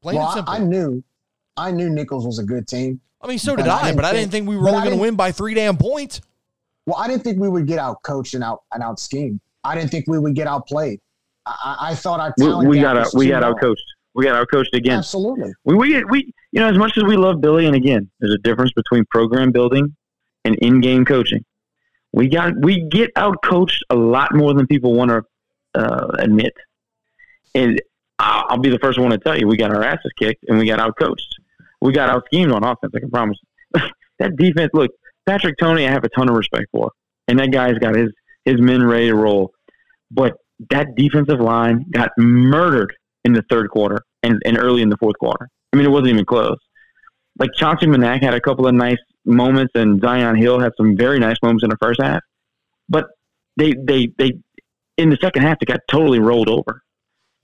Plain 0.01 0.15
well, 0.15 0.27
and 0.27 0.35
simple. 0.35 0.53
I, 0.53 0.57
I 0.57 0.59
knew, 0.59 1.03
I 1.57 1.71
knew 1.71 1.89
Nicholls 1.89 2.25
was 2.25 2.39
a 2.39 2.43
good 2.43 2.65
team. 2.65 3.01
I 3.21 3.27
mean, 3.27 3.39
so 3.39 3.57
did 3.57 3.67
I, 3.67 3.89
I 3.89 3.95
but 3.95 4.05
I 4.05 4.13
didn't 4.13 4.31
think 4.31 4.47
we 4.47 4.55
were 4.55 4.69
only 4.69 4.83
going 4.83 4.95
to 4.95 5.01
win 5.01 5.17
by 5.17 5.33
three 5.33 5.53
damn 5.53 5.75
points. 5.75 6.21
Well, 6.89 6.97
I 6.97 7.07
didn't 7.07 7.23
think 7.23 7.39
we 7.39 7.49
would 7.49 7.67
get 7.67 7.77
out 7.77 8.01
coached 8.01 8.33
and 8.33 8.43
out 8.43 8.63
and 8.73 8.81
out 8.81 8.99
schemed. 8.99 9.39
I 9.63 9.75
didn't 9.75 9.91
think 9.91 10.05
we 10.07 10.17
would 10.17 10.33
get 10.33 10.47
outplayed. 10.47 10.99
I, 11.45 11.77
I 11.91 11.95
thought 11.95 12.19
our 12.19 12.33
talent 12.37 12.67
we, 12.67 12.77
we 12.77 12.81
got 12.81 12.97
out, 12.97 13.13
we 13.13 13.27
got 13.27 13.43
out 13.43 13.59
coached. 13.59 13.83
We 14.15 14.25
got 14.25 14.35
out 14.35 14.47
coached 14.51 14.73
again. 14.73 14.97
Absolutely. 14.97 15.53
We 15.65 15.75
we 15.75 16.03
we 16.05 16.33
you 16.51 16.59
know 16.59 16.67
as 16.67 16.79
much 16.79 16.97
as 16.97 17.03
we 17.03 17.15
love 17.15 17.41
Billy, 17.41 17.67
and 17.67 17.75
again, 17.75 18.09
there's 18.19 18.33
a 18.33 18.39
difference 18.39 18.71
between 18.73 19.05
program 19.11 19.51
building 19.51 19.95
and 20.45 20.55
in-game 20.55 21.05
coaching. 21.05 21.45
We 22.11 22.27
got 22.27 22.53
we 22.59 22.87
get 22.89 23.11
out 23.15 23.37
coached 23.43 23.83
a 23.91 23.95
lot 23.95 24.33
more 24.33 24.55
than 24.55 24.65
people 24.65 24.95
want 24.95 25.11
to 25.11 25.21
uh, 25.75 26.07
admit. 26.17 26.53
And 27.53 27.79
I'll, 28.17 28.45
I'll 28.49 28.57
be 28.57 28.71
the 28.71 28.79
first 28.79 28.97
one 28.97 29.11
to 29.11 29.19
tell 29.19 29.37
you, 29.37 29.47
we 29.47 29.57
got 29.57 29.69
our 29.69 29.83
asses 29.83 30.11
kicked 30.17 30.43
and 30.47 30.57
we 30.57 30.65
got 30.65 30.79
out 30.79 30.95
coached. 30.97 31.35
We 31.81 31.93
got 31.93 32.09
out 32.09 32.23
schemed 32.25 32.51
on 32.51 32.63
offense. 32.63 32.93
I 32.95 32.99
can 32.99 33.11
promise. 33.11 33.37
that 34.19 34.35
defense. 34.37 34.71
Look, 34.73 34.91
Patrick 35.25 35.55
Toney, 35.59 35.87
I 35.87 35.91
have 35.91 36.03
a 36.03 36.09
ton 36.09 36.29
of 36.29 36.35
respect 36.35 36.67
for, 36.71 36.91
and 37.27 37.39
that 37.39 37.51
guy's 37.51 37.77
got 37.77 37.95
his 37.95 38.11
his 38.45 38.59
men 38.59 38.83
ready 38.83 39.07
to 39.07 39.15
roll. 39.15 39.51
But 40.11 40.37
that 40.69 40.95
defensive 40.95 41.39
line 41.39 41.85
got 41.91 42.11
murdered 42.17 42.93
in 43.23 43.33
the 43.33 43.43
third 43.49 43.69
quarter 43.69 44.01
and, 44.23 44.41
and 44.45 44.57
early 44.57 44.81
in 44.81 44.89
the 44.89 44.97
fourth 44.97 45.17
quarter. 45.19 45.47
I 45.71 45.77
mean, 45.77 45.85
it 45.85 45.89
wasn't 45.89 46.09
even 46.09 46.25
close. 46.25 46.57
Like 47.37 47.51
Chauncey 47.53 47.87
Manac 47.87 48.21
had 48.21 48.33
a 48.33 48.41
couple 48.41 48.67
of 48.67 48.73
nice 48.73 48.97
moments, 49.25 49.71
and 49.75 50.01
Zion 50.01 50.35
Hill 50.35 50.59
had 50.59 50.73
some 50.77 50.97
very 50.97 51.19
nice 51.19 51.37
moments 51.41 51.63
in 51.63 51.69
the 51.69 51.77
first 51.81 52.01
half. 52.01 52.21
But 52.89 53.07
they 53.55 53.73
they 53.73 54.07
they 54.17 54.33
in 54.97 55.09
the 55.09 55.17
second 55.21 55.43
half 55.43 55.59
they 55.59 55.65
got 55.65 55.81
totally 55.89 56.19
rolled 56.19 56.49
over. 56.49 56.81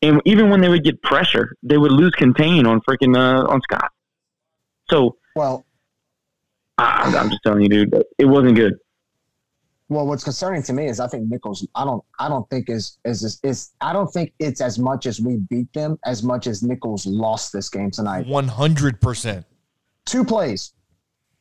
And 0.02 0.22
even 0.26 0.50
when 0.50 0.60
they 0.62 0.70
would 0.70 0.84
get 0.84 1.02
pressure, 1.02 1.56
they 1.64 1.78
would 1.78 1.92
lose 1.92 2.12
contain 2.12 2.66
on 2.66 2.82
freaking 2.82 3.16
uh, 3.16 3.48
on 3.48 3.62
Scott. 3.62 3.92
So 4.90 5.16
well, 5.36 5.66
I, 6.78 7.16
I'm 7.18 7.30
just 7.30 7.42
telling 7.44 7.64
you, 7.64 7.70
dude, 7.70 8.04
it 8.18 8.26
wasn't 8.26 8.56
good. 8.56 8.76
Well, 9.88 10.08
what's 10.08 10.24
concerning 10.24 10.64
to 10.64 10.74
me 10.74 10.88
is 10.88 11.00
I 11.00 11.08
think 11.08 11.30
Nicholls. 11.30 11.66
I 11.76 11.86
don't. 11.86 12.04
I 12.20 12.28
don't 12.28 12.50
think 12.50 12.70
is 12.70 12.98
is 13.06 13.40
is. 13.44 13.72
I 13.82 13.94
don't 13.94 14.08
think 14.08 14.34
it's 14.40 14.60
as 14.60 14.80
much 14.80 15.06
as 15.06 15.22
we 15.22 15.38
beat 15.38 15.72
them 15.74 16.00
as 16.06 16.24
much 16.24 16.48
as 16.48 16.64
Nicholls 16.64 17.06
lost 17.06 17.54
this 17.54 17.70
game 17.70 17.92
tonight. 17.92 18.26
One 18.26 18.48
hundred 18.48 19.00
percent. 19.00 19.46
Two 20.06 20.26
plays, 20.26 20.74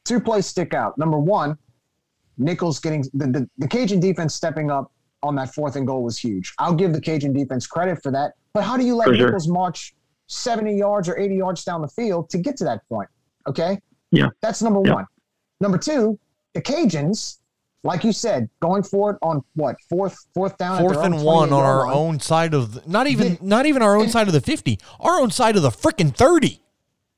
two 0.05 0.21
plays 0.21 0.47
stick 0.47 0.75
out. 0.75 0.99
Number 0.99 1.19
one, 1.19 1.57
Nicholls 2.37 2.81
getting 2.81 3.03
the, 3.15 3.27
the 3.27 3.51
the 3.57 3.67
Cajun 3.67 3.99
defense 3.99 4.35
stepping 4.35 4.71
up 4.71 4.93
on 5.23 5.35
that 5.37 5.55
fourth 5.55 5.77
and 5.77 5.87
goal 5.87 6.03
was 6.05 6.19
huge. 6.19 6.53
I'll 6.59 6.75
give 6.75 6.93
the 6.93 7.01
Cajun 7.01 7.33
defense 7.33 7.67
credit 7.67 8.03
for 8.03 8.13
that. 8.13 8.33
But 8.53 8.65
how 8.65 8.77
do 8.77 8.85
you 8.85 8.95
let 8.95 9.09
for 9.09 9.15
Nicholls 9.15 9.47
sure. 9.47 9.55
march 9.55 9.95
seventy 10.27 10.77
yards 10.77 11.09
or 11.09 11.19
eighty 11.19 11.37
yards 11.37 11.65
down 11.65 11.81
the 11.81 11.89
field 11.89 12.29
to 12.29 12.39
get 12.39 12.59
to 12.59 12.65
that 12.65 12.87
point? 12.91 13.09
Okay. 13.47 13.81
Yeah. 14.11 14.29
That's 14.43 14.61
number 14.61 14.83
yeah. 14.85 14.95
one. 14.95 15.07
Number 15.65 15.79
two, 15.79 16.19
the 16.53 16.61
Cajuns, 16.61 17.39
like 17.85 18.05
you 18.05 18.13
said, 18.13 18.51
going 18.61 18.83
for 18.83 19.13
it 19.13 19.19
on 19.23 19.43
what 19.55 19.77
fourth 19.89 20.15
fourth 20.35 20.59
down, 20.59 20.79
fourth 20.79 20.99
and 20.99 21.25
one 21.25 21.55
on 21.55 21.65
our 21.65 21.87
line. 21.87 21.97
own 21.97 22.21
side 22.21 22.53
of 22.53 22.75
the, 22.75 22.83
not 22.87 23.07
even 23.07 23.39
not 23.41 23.65
even 23.65 23.81
our 23.81 23.97
own 23.97 24.03
and, 24.03 24.13
side 24.13 24.27
of 24.27 24.35
the 24.35 24.43
fifty, 24.43 24.79
our 25.01 25.19
own 25.19 25.31
side 25.31 25.57
of 25.57 25.63
the 25.63 25.71
freaking 25.71 26.15
thirty. 26.15 26.61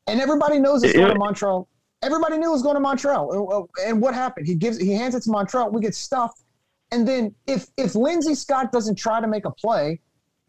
And 0.06 0.20
everybody 0.20 0.60
knows 0.60 0.84
it's 0.84 0.92
going 0.92 1.12
to 1.12 1.18
Montrell. 1.18 1.66
Everybody 2.04 2.38
knew 2.38 2.50
it 2.50 2.52
was 2.52 2.62
going 2.62 2.76
to 2.76 2.80
Montrell. 2.80 3.34
Uh, 3.34 3.62
uh, 3.62 3.66
and 3.84 4.00
what 4.00 4.14
happened? 4.14 4.46
He 4.46 4.54
gives 4.54 4.78
he 4.78 4.92
hands 4.92 5.16
it 5.16 5.24
to 5.24 5.30
Montrell. 5.30 5.72
We 5.72 5.80
get 5.80 5.96
stuffed. 5.96 6.44
And 6.92 7.06
then 7.06 7.34
if 7.48 7.66
if 7.76 7.96
Lindsey 7.96 8.36
Scott 8.36 8.70
doesn't 8.70 8.94
try 8.94 9.20
to 9.20 9.26
make 9.26 9.44
a 9.44 9.50
play 9.50 10.00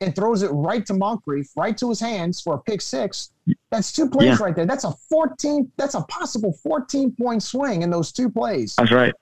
and 0.01 0.15
throws 0.15 0.43
it 0.43 0.49
right 0.49 0.85
to 0.85 0.93
Moncrief, 0.93 1.47
right 1.55 1.75
to 1.79 1.89
his 1.89 1.99
hands 1.99 2.41
for 2.41 2.53
a 2.53 2.59
pick 2.59 2.79
six, 2.79 3.31
that's 3.71 3.91
two 3.91 4.09
plays 4.09 4.39
yeah. 4.39 4.45
right 4.45 4.55
there. 4.55 4.65
That's 4.65 4.83
a 4.83 4.91
14, 5.09 5.71
that's 5.77 5.95
a 5.95 6.01
possible 6.03 6.53
14 6.63 7.15
point 7.15 7.43
swing 7.43 7.81
in 7.81 7.89
those 7.89 8.11
two 8.11 8.29
plays. 8.29 8.75
That's 8.75 8.91
right. 8.91 9.13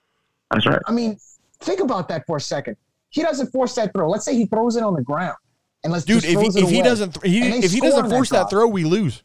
That's 0.52 0.66
right. 0.66 0.82
I 0.88 0.92
mean, 0.92 1.18
think 1.60 1.80
about 1.80 2.08
that 2.10 2.26
for 2.26 2.38
a 2.38 2.42
second. 2.42 2.78
He 3.10 3.22
doesn't 3.22 3.52
force 3.52 3.76
that 3.76 3.94
throw. 3.94 4.10
Let's 4.10 4.26
say 4.26 4.36
he 4.36 4.46
throws 4.46 4.76
it 4.76 4.84
on 4.84 4.94
the 4.94 5.02
ground. 5.02 5.38
And 5.84 5.94
let's 5.94 6.06
Dude, 6.06 6.26
if, 6.26 6.40
he, 6.40 6.60
if 6.60 6.70
he 6.70 6.82
doesn't 6.82 7.24
he, 7.24 7.42
if 7.42 7.72
he 7.72 7.80
doesn't 7.80 8.10
force 8.10 8.30
that, 8.30 8.44
that 8.44 8.50
throw, 8.50 8.68
we 8.68 8.84
lose. 8.84 9.24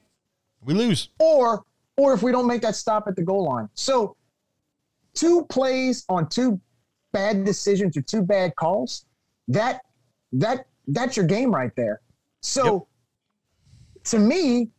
We 0.63 0.75
lose. 0.75 1.09
Or 1.19 1.65
or 1.97 2.13
if 2.13 2.23
we 2.23 2.33
don't 2.33 2.47
make 2.47 2.63
that 2.63 2.77
stop 2.77 3.09
at 3.09 3.17
the 3.17 3.23
goal 3.23 3.47
line. 3.49 3.69
So 3.75 4.17
two 5.15 5.47
plays 5.47 6.05
on 6.09 6.29
two 6.29 6.61
bad 7.13 7.45
decisions 7.45 7.97
or 7.97 8.03
two 8.03 8.23
bad 8.23 8.55
calls, 8.57 9.07
that 9.49 9.81
that 10.33 10.67
that's 10.87 11.17
your 11.17 11.27
game 11.27 11.51
right 11.55 11.75
there. 11.77 12.01
So 12.43 12.87
yep. 13.97 14.05
to 14.05 14.19
me, 14.19 14.71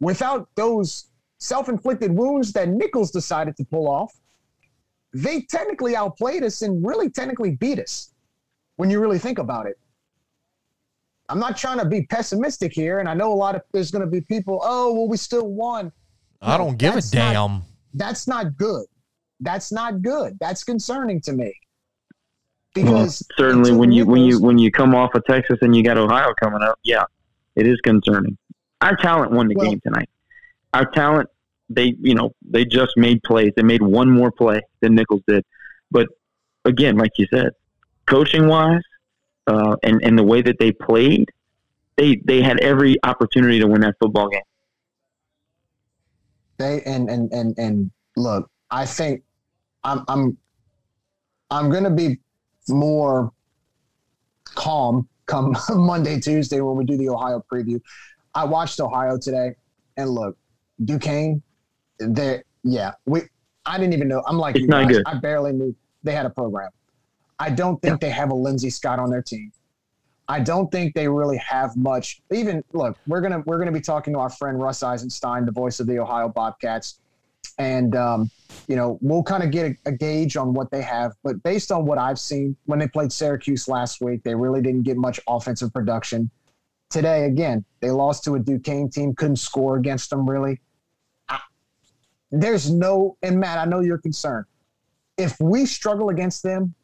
without 0.00 0.48
those 0.54 1.08
self-inflicted 1.38 2.10
wounds 2.12 2.52
that 2.52 2.68
Nicholls 2.68 3.10
decided 3.10 3.56
to 3.56 3.64
pull 3.64 3.88
off, 3.88 4.12
they 5.12 5.42
technically 5.42 5.96
outplayed 5.96 6.42
us 6.42 6.62
and 6.62 6.84
really 6.86 7.08
technically 7.10 7.52
beat 7.52 7.78
us 7.78 8.12
when 8.76 8.90
you 8.90 9.00
really 9.00 9.18
think 9.18 9.38
about 9.38 9.66
it. 9.66 9.78
I'm 11.28 11.38
not 11.40 11.56
trying 11.56 11.78
to 11.78 11.84
be 11.84 12.02
pessimistic 12.06 12.72
here, 12.72 13.00
and 13.00 13.08
I 13.08 13.14
know 13.14 13.32
a 13.32 13.34
lot 13.34 13.56
of 13.56 13.62
there's 13.72 13.90
going 13.90 14.04
to 14.04 14.10
be 14.10 14.20
people. 14.20 14.60
Oh, 14.62 14.92
well, 14.94 15.08
we 15.08 15.16
still 15.16 15.48
won. 15.48 15.90
I 16.40 16.56
don't 16.56 16.76
give 16.76 16.92
a 16.92 16.96
that's 16.96 17.12
not- 17.14 17.32
damn. 17.32 17.62
That's 17.94 18.28
not 18.28 18.56
good. 18.58 18.84
That's 19.40 19.72
not 19.72 20.02
good. 20.02 20.36
That's 20.38 20.62
concerning 20.64 21.20
to 21.22 21.32
me. 21.32 21.54
Well, 22.76 22.84
Because 22.84 23.26
certainly 23.38 23.72
when 23.72 23.90
you 23.90 24.04
when 24.04 24.20
you 24.22 24.38
when 24.40 24.58
you 24.58 24.70
come 24.70 24.94
off 24.94 25.14
of 25.14 25.24
Texas 25.24 25.56
and 25.62 25.74
you 25.74 25.82
got 25.82 25.96
Ohio 25.96 26.34
coming 26.38 26.62
up, 26.62 26.78
yeah, 26.84 27.04
it 27.54 27.66
is 27.66 27.80
concerning. 27.80 28.36
Our 28.80 28.96
talent 28.96 29.32
won 29.32 29.48
the 29.48 29.54
Well- 29.56 29.70
game 29.70 29.80
tonight. 29.80 30.08
Our 30.74 30.84
talent, 30.90 31.28
they 31.70 31.96
you 32.00 32.14
know 32.14 32.34
they 32.48 32.64
just 32.64 32.92
made 32.96 33.22
plays. 33.22 33.52
They 33.56 33.62
made 33.62 33.82
one 33.82 34.10
more 34.10 34.30
play 34.30 34.60
than 34.80 34.94
Nicholls 34.94 35.22
did, 35.26 35.44
but 35.90 36.06
again, 36.64 36.96
like 36.96 37.12
you 37.16 37.26
said, 37.32 37.50
coaching 38.06 38.46
wise, 38.46 38.82
uh, 39.46 39.76
and 39.82 40.02
and 40.04 40.18
the 40.18 40.22
way 40.22 40.42
that 40.42 40.58
they 40.58 40.70
played, 40.72 41.30
they 41.96 42.16
they 42.24 42.42
had 42.42 42.60
every 42.60 42.96
opportunity 43.04 43.58
to 43.60 43.66
win 43.66 43.80
that 43.80 43.94
football 44.00 44.28
game. 44.28 44.42
they 46.58 46.82
and 46.82 47.08
and 47.10 47.32
and 47.32 47.54
and 47.58 47.90
look, 48.16 48.50
I 48.70 48.86
think 48.86 49.22
I'm 49.84 50.04
I'm 50.08 50.36
I'm 51.50 51.70
gonna 51.70 51.90
be 51.90 52.18
more 52.68 53.32
calm 54.44 55.08
come 55.26 55.56
Monday, 55.74 56.20
Tuesday 56.20 56.60
when 56.60 56.76
we 56.76 56.84
do 56.84 56.96
the 56.96 57.08
Ohio 57.08 57.42
preview. 57.52 57.80
I 58.36 58.44
watched 58.44 58.78
Ohio 58.80 59.16
today, 59.16 59.54
and 59.96 60.10
look, 60.10 60.36
Duquesne, 60.84 61.42
they 61.98 62.42
yeah, 62.62 62.92
we 63.06 63.22
I 63.64 63.78
didn't 63.78 63.94
even 63.94 64.08
know. 64.08 64.22
I'm 64.26 64.36
like 64.36 64.56
It's 64.56 64.62
you 64.62 64.68
guys, 64.68 64.88
good. 64.88 65.02
I 65.06 65.14
barely 65.14 65.52
knew 65.52 65.74
they 66.02 66.12
had 66.12 66.26
a 66.26 66.30
program. 66.30 66.70
I 67.38 67.48
don't 67.50 67.80
think 67.80 68.00
they 68.00 68.10
have 68.10 68.30
a 68.30 68.34
Lindsey 68.34 68.68
Scott 68.70 68.98
on 68.98 69.10
their 69.10 69.22
team. 69.22 69.52
I 70.28 70.40
don't 70.40 70.70
think 70.70 70.94
they 70.94 71.08
really 71.08 71.38
have 71.38 71.76
much. 71.76 72.20
Even 72.30 72.62
look, 72.74 72.98
we're 73.06 73.22
gonna 73.22 73.42
we're 73.46 73.58
gonna 73.58 73.72
be 73.72 73.80
talking 73.80 74.12
to 74.12 74.18
our 74.18 74.30
friend 74.30 74.60
Russ 74.60 74.82
Eisenstein, 74.82 75.46
the 75.46 75.52
voice 75.52 75.80
of 75.80 75.86
the 75.86 75.98
Ohio 75.98 76.28
Bobcats, 76.28 77.00
and 77.58 77.96
um, 77.96 78.30
you 78.68 78.76
know 78.76 78.98
we'll 79.00 79.22
kind 79.22 79.44
of 79.44 79.50
get 79.50 79.72
a, 79.72 79.76
a 79.86 79.92
gauge 79.92 80.36
on 80.36 80.52
what 80.52 80.70
they 80.70 80.82
have. 80.82 81.12
But 81.24 81.42
based 81.42 81.72
on 81.72 81.86
what 81.86 81.96
I've 81.96 82.18
seen 82.18 82.54
when 82.66 82.78
they 82.78 82.88
played 82.88 83.12
Syracuse 83.12 83.66
last 83.66 84.02
week, 84.02 84.24
they 84.24 84.34
really 84.34 84.60
didn't 84.60 84.82
get 84.82 84.98
much 84.98 85.20
offensive 85.26 85.72
production. 85.72 86.30
Today, 86.90 87.24
again, 87.24 87.64
they 87.80 87.90
lost 87.90 88.24
to 88.24 88.36
a 88.36 88.38
Duquesne 88.38 88.90
team, 88.90 89.14
couldn't 89.14 89.36
score 89.36 89.76
against 89.76 90.10
them 90.10 90.28
really. 90.28 90.60
I, 91.28 91.40
there's 92.30 92.70
no, 92.70 93.16
and 93.22 93.40
Matt, 93.40 93.58
I 93.58 93.64
know 93.64 93.80
you're 93.80 93.98
concerned. 93.98 94.46
If 95.16 95.38
we 95.40 95.66
struggle 95.66 96.10
against 96.10 96.42
them, 96.42 96.74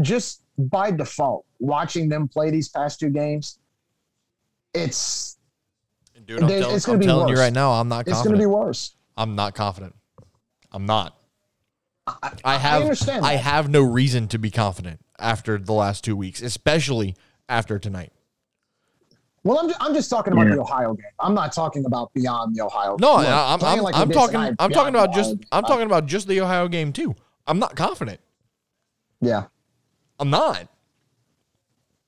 just 0.00 0.42
by 0.58 0.90
default, 0.90 1.44
watching 1.58 2.08
them 2.08 2.28
play 2.28 2.50
these 2.50 2.68
past 2.68 3.00
two 3.00 3.10
games, 3.10 3.58
it's 4.74 5.38
Dude, 6.26 6.42
I'm, 6.42 6.48
tell- 6.48 6.74
it's 6.74 6.88
I'm 6.88 6.98
be 6.98 7.06
telling 7.06 7.28
you 7.28 7.34
worse. 7.34 7.40
right 7.40 7.52
now, 7.52 7.72
I'm 7.72 7.88
not 7.88 8.06
it's 8.06 8.22
going 8.22 8.34
to 8.34 8.38
be 8.38 8.46
worse. 8.46 8.94
I'm 9.16 9.34
not 9.34 9.54
confident. 9.54 9.94
I'm 10.72 10.86
not. 10.86 11.16
I, 12.06 12.32
I 12.44 12.56
have 12.56 12.82
understand 12.82 13.24
I 13.24 13.34
have 13.34 13.68
no 13.68 13.82
reason 13.82 14.28
to 14.28 14.38
be 14.38 14.50
confident 14.50 15.00
after 15.18 15.58
the 15.58 15.72
last 15.72 16.04
two 16.04 16.16
weeks, 16.16 16.42
especially 16.42 17.16
after 17.48 17.78
tonight. 17.78 18.12
Well, 19.42 19.58
I'm, 19.58 19.68
ju- 19.68 19.74
I'm 19.80 19.94
just 19.94 20.10
talking 20.10 20.32
about 20.34 20.46
Yeah. 20.48 20.56
the 20.56 20.60
Ohio 20.60 20.92
game. 20.94 21.04
I'm 21.18 21.34
not 21.34 21.52
talking 21.52 21.84
about 21.86 22.12
beyond 22.12 22.54
the 22.54 22.62
Ohio. 22.62 22.96
Game. 22.96 23.08
No, 23.08 23.16
Look, 23.16 23.26
I, 23.26 23.54
I'm, 23.54 23.64
I'm, 23.64 23.78
like 23.82 23.94
I'm 23.96 24.08
did 24.08 24.14
talking. 24.14 24.32
tonight 24.32 24.54
I'm 24.58 24.70
talking 24.70 24.94
about 24.94 25.14
just. 25.14 25.30
game. 25.30 25.40
I'm 25.52 25.64
Uh, 25.64 25.68
talking 25.68 25.86
about 25.86 26.06
just 26.06 26.28
the 26.28 26.40
Ohio 26.40 26.68
game 26.68 26.92
too. 26.92 27.14
I'm 27.46 27.58
not 27.58 27.74
confident. 27.74 28.20
Yeah. 29.22 29.44
I'm 30.18 30.28
not. 30.30 30.68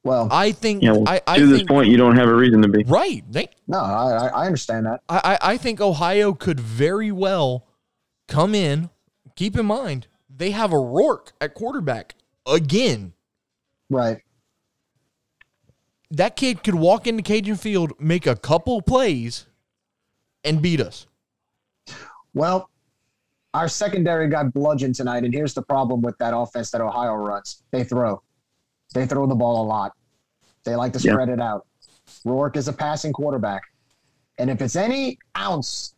Well, 0.05 0.29
I 0.31 0.53
think. 0.53 0.83
You 0.83 0.93
know, 0.93 1.05
I, 1.07 1.21
I 1.27 1.39
to 1.39 1.47
this 1.47 1.63
point, 1.63 1.89
you 1.89 1.97
don't 1.97 2.17
have 2.17 2.29
a 2.29 2.35
reason 2.35 2.61
to 2.63 2.69
be. 2.69 2.83
right. 2.85 3.23
They, 3.31 3.49
no, 3.69 3.79
I, 3.79 4.11
I 4.11 4.27
I 4.43 4.47
understand 4.47 4.85
that. 4.87 5.01
I, 5.09 5.21
I 5.43 5.53
I 5.53 5.57
think 5.57 5.81
Ohio 5.81 6.33
could 6.35 6.59
very 6.61 7.13
well 7.13 7.67
come 8.29 8.55
in. 8.55 8.91
Keep 9.37 9.57
in 9.57 9.65
mind 9.67 10.09
they 10.35 10.51
have 10.51 10.73
a 10.73 10.79
Rourke 10.79 11.33
at 11.41 11.55
quarterback 11.55 12.15
again. 12.47 13.13
Right. 13.91 14.23
That 16.13 16.37
kid 16.37 16.63
could 16.63 16.75
walk 16.75 17.07
into 17.07 17.23
Cajun 17.23 17.57
Field, 17.57 17.95
make 17.99 18.27
a 18.27 18.37
couple 18.37 18.83
plays, 18.83 19.47
and 20.45 20.61
beat 20.61 20.79
us. 20.79 21.07
Well, 22.35 22.69
our 23.55 23.67
secondary 23.67 24.29
got 24.29 24.53
bludgeoned 24.53 24.95
tonight, 24.95 25.25
and 25.25 25.33
here's 25.33 25.55
the 25.55 25.63
problem 25.63 26.03
with 26.03 26.17
that 26.19 26.37
offense 26.37 26.71
that 26.73 26.83
Ohio 26.83 27.15
runs: 27.15 27.63
they 27.71 27.83
throw, 27.83 28.23
they 28.95 29.07
throw 29.07 29.27
the 29.27 29.35
ball 29.35 29.65
a 29.65 29.67
lot. 29.67 29.93
They 30.65 30.77
like 30.77 30.93
to 30.93 30.99
Yeah. 30.99 31.13
spread 31.15 31.31
it 31.31 31.41
out. 31.41 31.67
Rourke 32.27 32.57
is 32.59 32.69
a 32.69 32.73
passing 32.75 33.13
quarterback, 33.15 33.63
and 34.37 34.51
if 34.51 34.61
it's 34.61 34.77
any 34.77 35.19
ounce 35.37 35.95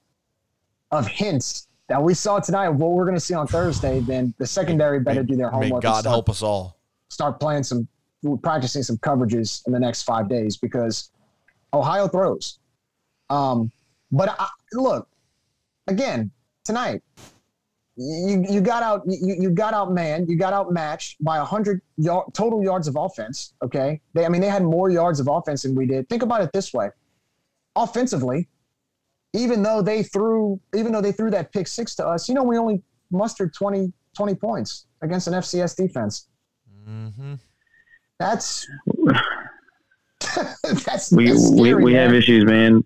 of 0.92 1.08
hints 1.08 1.66
that 1.88 2.00
we 2.00 2.14
saw 2.14 2.38
tonight 2.38 2.66
of 2.66 2.76
what 2.76 2.92
we're 2.92 3.04
going 3.04 3.16
to 3.16 3.20
see 3.20 3.34
on 3.34 3.48
Thursday, 3.48 3.98
then 3.98 4.32
the 4.38 4.46
secondary 4.46 5.00
better 5.00 5.22
May- 5.22 5.26
do 5.26 5.36
their 5.36 5.50
May 5.50 5.56
homework. 5.56 5.72
and 5.72 5.82
God 5.82 6.00
start 6.02 6.12
help 6.12 6.30
us 6.30 6.40
all. 6.40 6.76
start 7.08 7.40
playing 7.40 7.64
some 7.64 7.88
practicing 8.42 8.82
some 8.82 8.96
coverages 8.98 9.66
in 9.66 9.72
the 9.72 9.80
next 9.80 10.02
five 10.02 10.28
days 10.28 10.56
because 10.56 11.10
Ohio 11.72 12.08
throws. 12.08 12.58
Um, 13.30 13.70
but 14.10 14.28
I, 14.38 14.48
look, 14.72 15.08
again 15.86 16.30
tonight, 16.64 17.02
you 17.96 18.44
you 18.48 18.60
got 18.60 18.82
out 18.82 19.02
you, 19.06 19.36
you 19.38 19.50
got 19.50 19.72
out 19.72 19.92
man 19.92 20.26
you 20.28 20.36
got 20.36 20.52
outmatched 20.52 21.22
by 21.22 21.38
a 21.38 21.44
hundred 21.44 21.80
yard, 21.96 22.26
total 22.34 22.62
yards 22.62 22.88
of 22.88 22.96
offense. 22.96 23.54
Okay, 23.62 24.00
they 24.14 24.24
I 24.24 24.28
mean 24.28 24.40
they 24.40 24.48
had 24.48 24.62
more 24.62 24.90
yards 24.90 25.20
of 25.20 25.28
offense 25.28 25.62
than 25.62 25.74
we 25.74 25.86
did. 25.86 26.08
Think 26.08 26.22
about 26.22 26.42
it 26.42 26.52
this 26.52 26.74
way: 26.74 26.90
offensively, 27.76 28.48
even 29.32 29.62
though 29.62 29.80
they 29.80 30.02
threw 30.02 30.60
even 30.74 30.92
though 30.92 31.00
they 31.00 31.12
threw 31.12 31.30
that 31.30 31.52
pick 31.52 31.68
six 31.68 31.94
to 31.96 32.06
us, 32.06 32.28
you 32.28 32.34
know 32.34 32.42
we 32.42 32.58
only 32.58 32.82
mustered 33.10 33.54
20, 33.54 33.92
20 34.16 34.34
points 34.34 34.86
against 35.02 35.28
an 35.28 35.34
FCS 35.34 35.76
defense. 35.76 36.28
Mm-hmm. 36.88 37.34
That's 38.18 38.66
that's 40.84 41.12
we 41.12 41.28
that's 41.28 41.50
we, 41.50 41.68
scary, 41.68 41.82
we 41.82 41.94
have 41.94 42.14
issues, 42.14 42.44
man. 42.44 42.84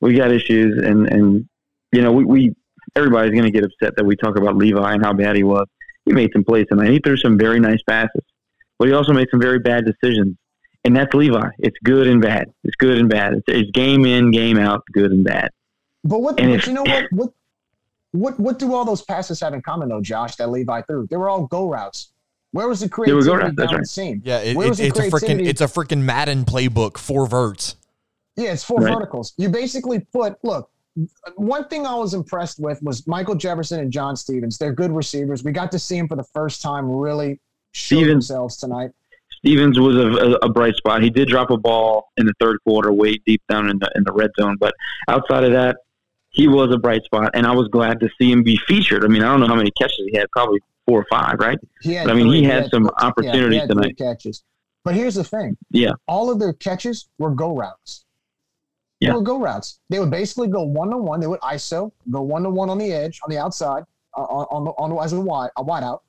We 0.00 0.14
got 0.14 0.30
issues, 0.30 0.84
and 0.84 1.06
and 1.08 1.48
you 1.92 2.02
know 2.02 2.12
we, 2.12 2.24
we 2.24 2.54
everybody's 2.96 3.32
going 3.32 3.44
to 3.44 3.50
get 3.50 3.64
upset 3.64 3.96
that 3.96 4.04
we 4.04 4.16
talk 4.16 4.36
about 4.36 4.56
Levi 4.56 4.92
and 4.92 5.04
how 5.04 5.12
bad 5.12 5.36
he 5.36 5.42
was. 5.42 5.66
He 6.04 6.12
made 6.12 6.30
some 6.32 6.44
plays 6.44 6.66
tonight. 6.68 6.90
He 6.90 6.98
threw 6.98 7.16
some 7.16 7.38
very 7.38 7.60
nice 7.60 7.82
passes, 7.88 8.22
but 8.78 8.88
he 8.88 8.94
also 8.94 9.12
made 9.12 9.28
some 9.30 9.40
very 9.40 9.58
bad 9.58 9.84
decisions. 9.84 10.36
And 10.84 10.96
that's 10.96 11.12
Levi. 11.12 11.48
It's 11.58 11.76
good 11.84 12.06
and 12.06 12.22
bad. 12.22 12.46
It's 12.64 12.76
good 12.76 12.98
and 12.98 13.08
bad. 13.08 13.34
It's, 13.34 13.44
it's 13.48 13.70
game 13.72 14.06
in, 14.06 14.30
game 14.30 14.58
out, 14.58 14.82
good 14.92 15.10
and 15.10 15.24
bad. 15.24 15.50
But 16.04 16.20
what? 16.20 16.40
and 16.40 16.50
But 16.50 16.60
if- 16.60 16.66
you 16.66 16.72
know 16.72 16.82
what? 16.82 17.04
What? 17.10 17.32
What? 18.12 18.40
What 18.40 18.58
do 18.58 18.72
all 18.72 18.84
those 18.84 19.02
passes 19.02 19.40
have 19.40 19.54
in 19.54 19.60
common, 19.60 19.88
though, 19.88 20.00
Josh? 20.00 20.36
That 20.36 20.50
Levi 20.50 20.82
threw. 20.82 21.06
They 21.08 21.16
were 21.16 21.28
all 21.28 21.46
go 21.46 21.68
routes. 21.68 22.12
Where 22.52 22.66
was 22.68 22.80
the 22.80 22.86
were 22.86 22.90
creativity 22.90 23.26
go 23.26 23.34
routes, 23.34 23.44
down 23.46 23.54
that's 23.56 23.70
the 23.70 23.76
right. 23.76 23.86
seam? 23.86 24.22
Yeah, 24.24 24.38
it, 24.40 24.48
it, 24.52 24.56
was 24.56 24.80
it's 24.80 24.98
a 24.98 25.02
freaking 25.10 25.46
it's 25.46 25.60
a 25.60 25.66
freaking 25.66 26.02
Madden 26.02 26.44
playbook, 26.44 26.96
four 26.96 27.26
verts. 27.26 27.76
Yeah, 28.36 28.52
it's 28.52 28.64
four 28.64 28.78
Right. 28.78 28.94
verticals. 28.94 29.34
You 29.36 29.48
basically 29.48 30.00
put 30.00 30.36
look. 30.42 30.70
One 31.36 31.68
thing 31.68 31.86
I 31.86 31.94
was 31.94 32.14
impressed 32.14 32.58
with 32.58 32.82
was 32.82 33.06
Michael 33.06 33.34
Jefferson 33.36 33.80
and 33.80 33.92
John 33.92 34.16
Stevens. 34.16 34.58
They're 34.58 34.72
good 34.72 34.90
receivers. 34.90 35.44
We 35.44 35.52
got 35.52 35.70
to 35.72 35.78
see 35.78 35.96
them 35.96 36.08
for 36.08 36.16
the 36.16 36.24
first 36.34 36.60
time 36.62 36.90
really 36.90 37.38
show 37.72 37.96
Stevens- 37.96 38.28
themselves 38.28 38.56
tonight. 38.56 38.90
Stevens 39.38 39.78
was 39.78 39.94
a, 39.96 40.08
a, 40.08 40.30
a 40.46 40.48
bright 40.48 40.74
spot. 40.74 41.00
He 41.02 41.10
did 41.10 41.28
drop 41.28 41.50
a 41.50 41.56
ball 41.56 42.10
in 42.16 42.26
the 42.26 42.32
third 42.40 42.58
quarter, 42.66 42.92
way 42.92 43.14
deep 43.24 43.40
down 43.48 43.70
in 43.70 43.78
the 43.78 43.88
in 43.94 44.02
the 44.02 44.12
red 44.12 44.30
zone. 44.40 44.56
But 44.58 44.74
outside 45.06 45.44
of 45.44 45.52
that, 45.52 45.76
he 46.30 46.48
was 46.48 46.74
a 46.74 46.78
bright 46.78 47.04
spot, 47.04 47.30
and 47.34 47.46
I 47.46 47.52
was 47.52 47.68
glad 47.68 48.00
to 48.00 48.08
see 48.20 48.32
him 48.32 48.42
be 48.42 48.56
featured. 48.66 49.04
I 49.04 49.08
mean, 49.08 49.22
I 49.22 49.26
don't 49.30 49.38
know 49.40 49.46
how 49.46 49.54
many 49.54 49.70
catches 49.72 50.00
he 50.10 50.16
had, 50.16 50.26
probably 50.32 50.58
four 50.88 51.00
or 51.00 51.06
five, 51.10 51.38
right? 51.38 51.58
He 51.82 51.92
had 51.92 52.06
But, 52.06 52.12
I 52.14 52.16
mean, 52.16 52.32
he 52.32 52.40
three. 52.40 52.50
had 52.50 52.70
some 52.70 52.88
opportunities 53.00 53.60
had 53.60 53.68
three 53.70 53.74
tonight. 53.82 53.98
catches. 53.98 54.42
But 54.84 54.94
here's 54.94 55.14
the 55.16 55.24
thing: 55.24 55.56
Yeah, 55.70 55.92
all 56.06 56.30
of 56.30 56.38
their 56.38 56.54
catches 56.54 57.08
were 57.18 57.30
go 57.30 57.54
routes. 57.54 58.04
Yeah. 59.00 59.10
They 59.10 59.14
were 59.16 59.22
go 59.22 59.38
routes. 59.38 59.80
They 59.90 60.00
would 60.00 60.10
basically 60.10 60.48
go 60.48 60.62
one 60.62 60.90
to 60.90 60.96
one. 60.96 61.20
They 61.20 61.26
would 61.26 61.40
ISO, 61.40 61.92
go 62.10 62.22
one 62.22 62.42
to 62.44 62.50
one 62.50 62.70
on 62.70 62.78
the 62.78 62.92
edge, 62.92 63.20
on 63.22 63.30
the 63.30 63.38
outside, 63.38 63.84
uh, 64.16 64.22
on 64.22 64.46
on 64.50 64.64
the 64.64 64.70
on 64.72 64.90
the, 64.90 64.96
as 64.96 65.12
a 65.12 65.20
wide 65.20 65.50
a 65.56 65.62
wide 65.62 65.82
out, 65.84 66.02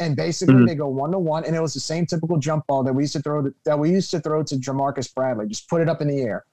and 0.00 0.16
basically 0.16 0.54
Mhm. 0.54 0.66
they 0.66 0.74
go 0.74 0.86
one 0.88 1.10
to 1.12 1.18
one. 1.18 1.44
And 1.44 1.56
it 1.56 1.60
was 1.62 1.72
the 1.72 1.80
same 1.80 2.04
typical 2.04 2.36
jump 2.38 2.66
ball 2.66 2.82
that 2.84 2.92
we 2.92 3.04
used 3.04 3.14
to 3.14 3.22
throw 3.22 3.42
to, 3.42 3.54
that 3.64 3.78
we 3.78 3.90
used 3.90 4.10
to 4.10 4.20
throw 4.20 4.42
to 4.42 4.56
Jamarcus 4.56 5.12
Bradley. 5.14 5.46
Just 5.48 5.68
put 5.68 5.80
it 5.80 5.88
up 5.88 6.02
in 6.02 6.08
the 6.08 6.20
air. 6.20 6.44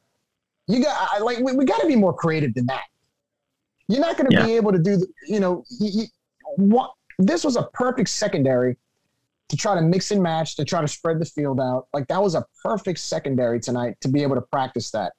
You 0.68 0.84
got 0.84 0.96
I, 1.12 1.20
like 1.20 1.40
we, 1.40 1.52
we 1.54 1.66
got 1.66 1.82
to 1.82 1.88
be 1.88 1.96
more 1.96 2.14
creative 2.14 2.54
than 2.54 2.66
that. 2.68 2.86
You're 3.88 4.02
not 4.02 4.18
going 4.18 4.30
to 4.30 4.36
Yeah. 4.36 4.46
be 4.46 4.56
able 4.56 4.72
to 4.72 4.80
do 4.80 4.98
the, 4.98 5.08
you 5.28 5.40
know 5.40 5.64
he, 5.80 5.90
he, 5.90 6.06
what 6.56 6.92
this 7.18 7.44
was 7.44 7.56
a 7.56 7.64
perfect 7.74 8.10
secondary 8.10 8.78
to 9.50 9.56
try 9.58 9.76
to 9.76 9.82
mix 9.82 10.12
and 10.12 10.22
match, 10.22 10.56
to 10.58 10.66
try 10.66 10.82
to 10.82 10.88
spread 10.88 11.20
the 11.20 11.26
field 11.26 11.60
out. 11.60 11.88
Like 11.94 12.08
that 12.08 12.22
was 12.22 12.36
a 12.36 12.46
perfect 12.64 13.00
secondary 13.00 13.60
tonight 13.60 13.96
to 14.02 14.10
be 14.10 14.22
able 14.22 14.36
to 14.36 14.42
practice 14.42 14.92
that. 14.92 15.14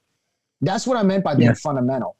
That's 0.61 0.85
what 0.85 0.97
I 0.97 1.03
meant 1.03 1.23
by 1.23 1.35
being 1.35 1.47
Yeah. 1.49 1.53
fundamental. 1.55 2.15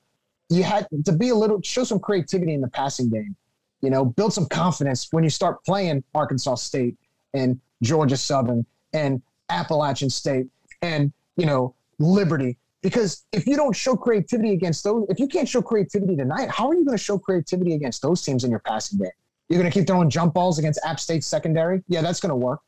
you 0.51 0.63
had 0.63 0.87
to 1.05 1.11
be 1.11 1.29
a 1.29 1.35
little 1.35 1.61
show 1.61 1.83
some 1.83 1.99
creativity 1.99 2.55
in 2.55 2.61
the 2.61 2.67
passing 2.69 3.07
game. 3.07 3.35
You 3.81 3.91
know, 3.91 4.03
build 4.03 4.33
some 4.33 4.47
confidence 4.47 5.07
when 5.11 5.23
you 5.23 5.29
start 5.29 5.63
playing 5.63 6.03
Arkansas 6.15 6.55
State 6.55 6.97
and 7.35 7.59
Georgia 7.83 8.17
Southern 8.17 8.65
and 8.91 9.21
Appalachian 9.49 10.09
State 10.09 10.47
and 10.81 11.13
you 11.37 11.45
know 11.45 11.75
Liberty. 11.99 12.57
Because 12.81 13.25
if 13.31 13.45
you 13.45 13.55
don't 13.57 13.75
show 13.75 13.95
creativity 13.95 14.53
against 14.53 14.83
those, 14.83 15.05
if 15.09 15.19
you 15.19 15.27
can't 15.27 15.47
show 15.47 15.61
creativity 15.61 16.15
tonight, 16.15 16.49
how 16.49 16.67
are 16.69 16.73
you 16.73 16.83
going 16.83 16.97
to 16.97 17.03
show 17.03 17.19
creativity 17.19 17.75
against 17.75 18.01
those 18.01 18.23
teams 18.23 18.43
in 18.43 18.49
your 18.49 18.61
passing 18.61 18.97
game? 18.97 19.11
You're 19.49 19.59
going 19.59 19.71
to 19.71 19.77
keep 19.77 19.87
throwing 19.87 20.09
jump 20.09 20.35
balls 20.35 20.59
against 20.59 20.79
App 20.85 20.99
State 20.99 21.23
secondary? 21.23 21.83
Yeah, 21.87 22.01
that's 22.01 22.19
going 22.19 22.29
to 22.29 22.35
work. 22.35 22.59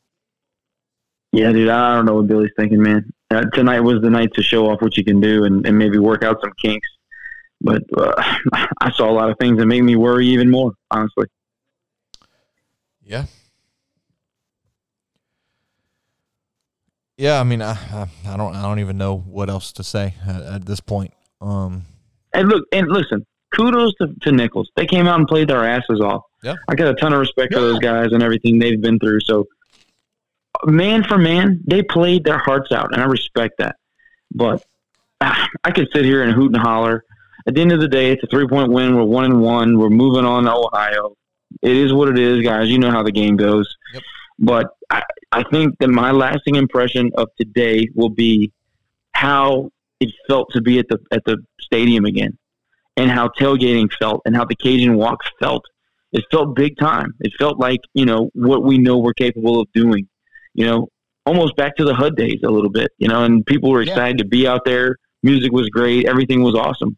Yeah, 1.30 1.52
dude, 1.52 1.68
I 1.68 1.94
don't 1.94 2.04
know 2.04 2.16
what 2.16 2.26
Billy's 2.26 2.50
thinking, 2.58 2.82
man. 2.82 3.10
Uh, 3.30 3.44
tonight 3.54 3.80
was 3.80 4.02
the 4.02 4.10
night 4.10 4.34
to 4.34 4.42
show 4.42 4.68
off 4.68 4.82
what 4.82 4.96
you 4.96 5.04
can 5.04 5.20
do 5.20 5.44
and, 5.44 5.66
and 5.66 5.78
maybe 5.78 5.98
work 5.98 6.24
out 6.24 6.38
some 6.42 6.52
kinks. 6.60 6.88
But 7.60 7.82
uh, 7.96 8.12
I 8.80 8.90
saw 8.90 9.08
a 9.08 9.12
lot 9.12 9.30
of 9.30 9.38
things 9.38 9.58
that 9.58 9.66
make 9.66 9.82
me 9.82 9.96
worry 9.96 10.26
even 10.26 10.50
more, 10.50 10.72
honestly. 10.90 11.26
Yeah. 13.02 13.26
Yeah, 17.16 17.40
I 17.40 17.44
mean, 17.44 17.62
I, 17.62 17.72
I, 17.72 18.08
I 18.26 18.36
don't, 18.36 18.54
I 18.56 18.62
don't 18.62 18.80
even 18.80 18.98
know 18.98 19.16
what 19.16 19.48
else 19.48 19.72
to 19.74 19.84
say 19.84 20.14
at, 20.26 20.42
at 20.42 20.66
this 20.66 20.80
point. 20.80 21.14
Um, 21.40 21.84
and 22.34 22.48
look, 22.48 22.64
and 22.72 22.88
listen, 22.88 23.24
kudos 23.54 23.94
to, 24.00 24.08
to 24.22 24.32
Nicholls. 24.32 24.70
They 24.76 24.86
came 24.86 25.06
out 25.06 25.18
and 25.18 25.28
played 25.28 25.48
their 25.48 25.64
asses 25.64 26.00
off. 26.00 26.22
Yeah. 26.42 26.54
I 26.68 26.74
got 26.74 26.88
a 26.88 26.94
ton 26.94 27.12
of 27.12 27.20
respect 27.20 27.52
Yeah. 27.52 27.58
for 27.58 27.62
those 27.62 27.78
guys 27.78 28.12
and 28.12 28.22
everything 28.22 28.58
they've 28.58 28.80
been 28.80 28.98
through. 28.98 29.20
So, 29.20 29.46
man 30.64 31.04
for 31.04 31.18
man, 31.18 31.60
they 31.66 31.82
played 31.82 32.24
their 32.24 32.38
hearts 32.38 32.72
out, 32.72 32.92
and 32.92 33.00
I 33.02 33.06
respect 33.06 33.58
that. 33.58 33.76
But 34.34 34.64
ah, 35.20 35.48
I 35.64 35.70
could 35.70 35.88
sit 35.92 36.04
here 36.04 36.22
and 36.22 36.32
hoot 36.32 36.54
and 36.54 36.62
holler. 36.62 37.04
At 37.46 37.54
the 37.54 37.60
end 37.60 37.72
of 37.72 37.80
the 37.80 37.88
day, 37.88 38.12
it's 38.12 38.22
a 38.22 38.26
three 38.28 38.46
point 38.46 38.70
win. 38.70 38.94
We're 38.96 39.02
one 39.04 39.24
and 39.24 39.40
one. 39.40 39.78
We're 39.78 39.90
moving 39.90 40.24
on 40.24 40.44
to 40.44 40.54
Ohio. 40.54 41.16
It 41.60 41.76
is 41.76 41.92
what 41.92 42.08
it 42.08 42.18
is, 42.18 42.44
guys. 42.44 42.68
You 42.68 42.78
know 42.78 42.90
how 42.90 43.02
the 43.02 43.12
game 43.12 43.36
goes. 43.36 43.76
Yep. 43.94 44.02
But 44.38 44.66
I, 44.90 45.02
I 45.32 45.42
think 45.44 45.78
that 45.78 45.88
my 45.88 46.10
lasting 46.10 46.54
impression 46.56 47.10
of 47.16 47.28
today 47.38 47.88
will 47.94 48.08
be 48.08 48.52
how 49.12 49.70
it 50.00 50.10
felt 50.26 50.52
to 50.52 50.60
be 50.60 50.78
at 50.78 50.88
the 50.88 50.98
at 51.12 51.24
the 51.24 51.38
stadium 51.60 52.04
again, 52.04 52.36
and 52.96 53.10
how 53.10 53.28
tailgating 53.28 53.92
felt, 53.98 54.22
and 54.24 54.34
how 54.36 54.44
the 54.44 54.56
Cajun 54.56 54.96
walk 54.96 55.20
felt. 55.38 55.64
It 56.12 56.24
felt 56.30 56.54
big 56.54 56.76
time. 56.78 57.14
It 57.20 57.32
felt 57.38 57.58
like 57.58 57.80
you 57.94 58.04
know 58.04 58.30
what 58.34 58.62
we 58.64 58.78
know 58.78 58.98
we're 58.98 59.14
capable 59.14 59.60
of 59.60 59.68
doing. 59.72 60.08
You 60.54 60.66
know, 60.66 60.88
almost 61.24 61.56
back 61.56 61.76
to 61.76 61.84
the 61.84 61.94
HUD 61.94 62.16
days 62.16 62.40
a 62.44 62.50
little 62.50 62.70
bit. 62.70 62.90
You 62.98 63.08
know, 63.08 63.24
and 63.24 63.44
people 63.46 63.70
were 63.70 63.82
Yeah. 63.82 63.92
excited 63.92 64.18
to 64.18 64.24
be 64.26 64.46
out 64.46 64.64
there. 64.64 64.96
Music 65.22 65.52
was 65.52 65.68
great. 65.68 66.06
Everything 66.06 66.42
was 66.42 66.54
awesome. 66.54 66.96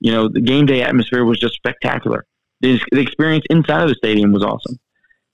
You 0.00 0.12
know, 0.12 0.28
the 0.28 0.40
game 0.40 0.66
day 0.66 0.82
atmosphere 0.82 1.24
was 1.24 1.38
just 1.38 1.54
spectacular. 1.54 2.24
The, 2.60 2.80
the 2.92 3.00
experience 3.00 3.44
inside 3.50 3.82
of 3.82 3.88
the 3.88 3.94
stadium 3.96 4.32
was 4.32 4.42
awesome. 4.42 4.76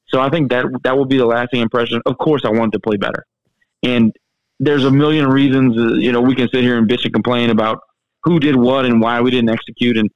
So 0.08 0.20
I 0.20 0.28
think 0.30 0.50
that 0.50 0.64
that 0.82 0.96
will 0.96 1.04
be 1.04 1.18
the 1.18 1.26
lasting 1.26 1.60
impression. 1.60 2.00
Of 2.06 2.18
course, 2.18 2.42
I 2.44 2.50
wanted 2.50 2.72
to 2.72 2.80
play 2.80 2.96
better, 2.96 3.24
and 3.84 4.12
there's 4.58 4.84
a 4.84 4.90
million 4.90 5.28
reasons. 5.28 5.78
Uh, 5.78 5.94
you 5.94 6.10
know, 6.10 6.20
we 6.20 6.34
can 6.34 6.48
sit 6.48 6.62
here 6.62 6.76
and 6.78 6.88
bitch 6.88 7.04
and 7.04 7.12
complain 7.14 7.50
about 7.50 7.78
who 8.24 8.40
did 8.40 8.56
what 8.56 8.84
and 8.84 9.00
why 9.00 9.20
we 9.20 9.30
didn't 9.30 9.50
execute. 9.50 9.96
And 9.96 10.10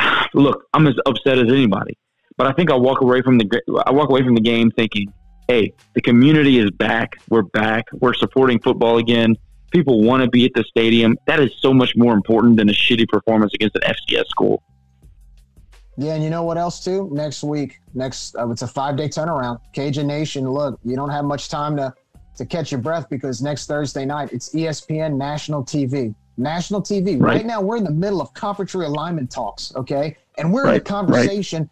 look, 0.34 0.64
I'm 0.72 0.86
as 0.86 0.94
upset 1.04 1.38
as 1.38 1.48
anybody, 1.52 1.98
but 2.38 2.46
I 2.46 2.52
think 2.52 2.70
I 2.70 2.76
walk 2.76 3.02
away 3.02 3.20
from 3.20 3.36
the 3.36 3.62
I 3.84 3.90
walk 3.90 4.08
away 4.08 4.22
from 4.22 4.34
the 4.34 4.40
game 4.40 4.70
thinking, 4.70 5.12
hey, 5.48 5.74
the 5.94 6.00
community 6.00 6.58
is 6.58 6.70
back. 6.70 7.16
We're 7.28 7.42
back. 7.42 7.84
We're 7.92 8.14
supporting 8.14 8.60
football 8.60 8.96
again. 8.98 9.36
People 9.72 10.02
want 10.02 10.22
to 10.22 10.30
be 10.30 10.46
at 10.46 10.52
the 10.54 10.64
stadium. 10.64 11.18
That 11.26 11.40
is 11.40 11.50
so 11.60 11.74
much 11.74 11.94
more 11.96 12.14
important 12.14 12.56
than 12.56 12.70
a 12.70 12.72
shitty 12.72 13.08
performance 13.08 13.52
against 13.54 13.76
an 13.76 13.82
FCS 13.82 14.26
school. 14.28 14.62
Yeah, 15.98 16.14
and 16.14 16.22
you 16.22 16.30
know 16.30 16.44
what 16.44 16.56
else 16.56 16.82
too? 16.82 17.10
Next 17.12 17.42
week, 17.42 17.80
next 17.92 18.36
uh, 18.36 18.48
it's 18.50 18.62
a 18.62 18.68
five 18.68 18.96
day 18.96 19.08
turnaround. 19.08 19.58
Cajun 19.74 20.06
Nation, 20.06 20.48
look, 20.48 20.78
you 20.84 20.94
don't 20.94 21.10
have 21.10 21.24
much 21.24 21.48
time 21.48 21.76
to 21.76 21.92
to 22.36 22.46
catch 22.46 22.70
your 22.70 22.80
breath 22.80 23.08
because 23.10 23.42
next 23.42 23.66
Thursday 23.66 24.04
night 24.04 24.32
it's 24.32 24.54
ESPN 24.54 25.16
National 25.16 25.64
TV. 25.64 26.14
National 26.36 26.80
TV. 26.80 27.20
Right, 27.20 27.38
Right. 27.38 27.46
now 27.46 27.60
we're 27.60 27.78
in 27.78 27.84
the 27.84 27.90
middle 27.90 28.20
of 28.22 28.32
conference 28.32 28.74
realignment 28.74 29.28
talks, 29.28 29.74
okay? 29.74 30.16
And 30.38 30.52
we're 30.52 30.62
in 30.62 30.68
Right, 30.68 30.76
a 30.80 30.84
conversation 30.84 31.68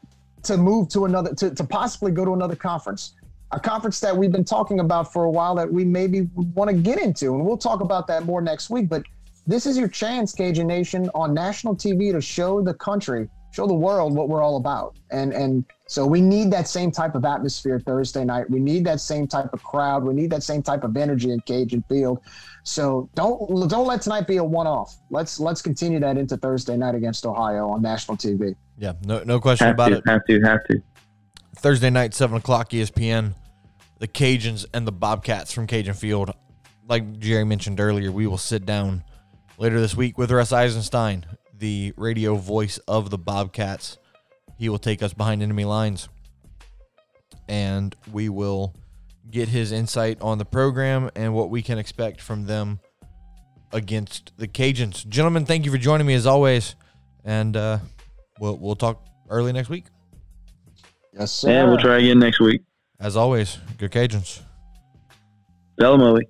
to 0.47 0.57
move 0.57 0.89
to 0.91 1.05
another 1.05 1.35
to, 1.35 1.55
to 1.55 1.65
possibly 1.65 2.13
go 2.13 2.25
to 2.25 2.33
another 2.33 2.57
conference. 2.57 3.15
A 3.53 3.61
conference 3.61 4.01
that 4.01 4.17
we've 4.17 4.33
been 4.33 4.45
talking 4.45 4.81
about 4.81 5.13
for 5.13 5.25
a 5.25 5.31
while 5.31 5.55
that 5.55 5.73
we 5.73 5.85
maybe 5.85 6.29
want 6.35 6.69
to 6.69 6.77
get 6.77 6.99
into. 6.99 7.35
And 7.35 7.47
we'll 7.47 7.57
talk 7.57 7.81
about 7.81 8.09
that 8.09 8.25
more 8.25 8.41
next 8.41 8.71
week. 8.71 8.89
But 8.89 9.05
this 9.47 9.67
is 9.67 9.79
your 9.79 9.89
chance, 9.89 10.33
Cajun 10.33 10.67
Nation, 10.67 11.09
on 11.15 11.33
national 11.33 11.77
TV 11.77 12.11
to 12.13 12.21
show 12.21 12.61
the 12.61 12.75
country, 12.75 13.29
show 13.53 13.69
the 13.69 13.75
world 13.75 14.17
what 14.17 14.29
we're 14.29 14.43
all 14.43 14.57
about. 14.57 14.97
And 15.13 15.33
and 15.33 15.65
so 15.87 16.05
we 16.05 16.21
need 16.21 16.51
that 16.51 16.67
same 16.67 16.91
type 16.91 17.15
of 17.15 17.25
atmosphere 17.25 17.79
Thursday 17.79 18.25
night. 18.25 18.51
We 18.51 18.59
need 18.59 18.85
that 18.87 19.01
same 19.01 19.29
type 19.29 19.53
of 19.53 19.63
crowd. 19.63 20.03
We 20.03 20.15
need 20.15 20.31
that 20.31 20.43
same 20.43 20.63
type 20.63 20.83
of 20.83 20.97
energy 20.97 21.31
in 21.31 21.39
Cajun 21.41 21.85
Field. 21.89 22.19
So 22.65 23.09
don't 23.15 23.69
don't 23.69 23.87
let 23.87 24.03
tonight 24.03 24.27
be 24.27 24.39
a 24.39 24.45
one-off. 24.45 24.97
Let's 25.11 25.39
let's 25.39 25.63
continue 25.63 26.01
that 26.01 26.19
into 26.19 26.37
Thursday 26.37 26.77
night 26.77 26.97
against 26.97 27.25
Ohio 27.25 27.69
on 27.69 27.83
national 27.83 28.17
TV. 28.17 28.57
Yeah, 28.79 28.93
no, 29.05 29.23
no 29.25 29.41
question 29.41 29.67
Have 29.67 29.75
about 29.77 29.89
to, 29.89 29.97
it. 29.97 30.05
have 30.07 30.25
to, 30.27 30.41
have 30.41 30.65
to. 30.65 30.83
Thursday 31.57 31.91
night, 31.91 32.15
seven 32.15 32.37
o'clock, 32.37 32.71
ESPN. 32.71 33.35
The 33.99 34.09
Cajuns 34.09 34.67
and 34.75 34.87
the 34.87 34.93
Bobcats 34.93 35.53
from 35.53 35.67
Cajun 35.67 35.95
Field. 35.95 36.31
Like 36.87 37.19
Jerry 37.19 37.45
mentioned 37.45 37.81
earlier, 37.81 38.13
we 38.13 38.27
will 38.27 38.37
sit 38.37 38.67
down 38.67 39.03
later 39.57 39.81
this 39.81 39.95
week 39.97 40.19
with 40.19 40.31
Russ 40.31 40.53
Eisenstein, 40.53 41.25
the 41.59 41.95
radio 41.97 42.35
voice 42.35 42.77
of 42.87 43.09
the 43.09 43.17
Bobcats. 43.17 43.97
He 44.59 44.69
will 44.69 44.79
take 44.79 45.03
us 45.03 45.15
behind 45.15 45.43
enemy 45.43 45.65
lines, 45.65 46.11
and 47.49 47.97
we 48.13 48.29
will 48.29 48.75
get 49.31 49.49
his 49.49 49.73
insight 49.73 50.19
on 50.21 50.37
the 50.37 50.45
program 50.45 51.11
and 51.17 51.35
what 51.35 51.49
we 51.49 51.63
can 51.63 51.79
expect 51.79 52.21
from 52.21 52.45
them 52.45 52.81
against 53.73 54.33
the 54.37 54.47
Cajuns. 54.47 55.07
Gentlemen, 55.09 55.47
thank 55.47 55.65
you 55.65 55.71
for 55.71 55.79
joining 55.79 56.07
me 56.07 56.15
as 56.15 56.27
always, 56.27 56.75
and 57.25 57.57
uh, 57.57 57.79
we'll 58.41 58.57
we'll 58.57 58.77
talk 58.77 59.05
early 59.29 59.53
next 59.53 59.69
week. 59.69 59.85
Yes, 61.19 61.33
sir. 61.33 61.51
And 61.51 61.71
we'll 61.71 61.81
try 61.81 61.99
again 61.99 62.19
next 62.19 62.41
week. 62.41 62.63
As 63.01 63.17
always, 63.17 63.59
good 63.79 63.91
Cajuns. 63.91 64.41
Bella 65.77 65.99
Moe. 65.99 66.21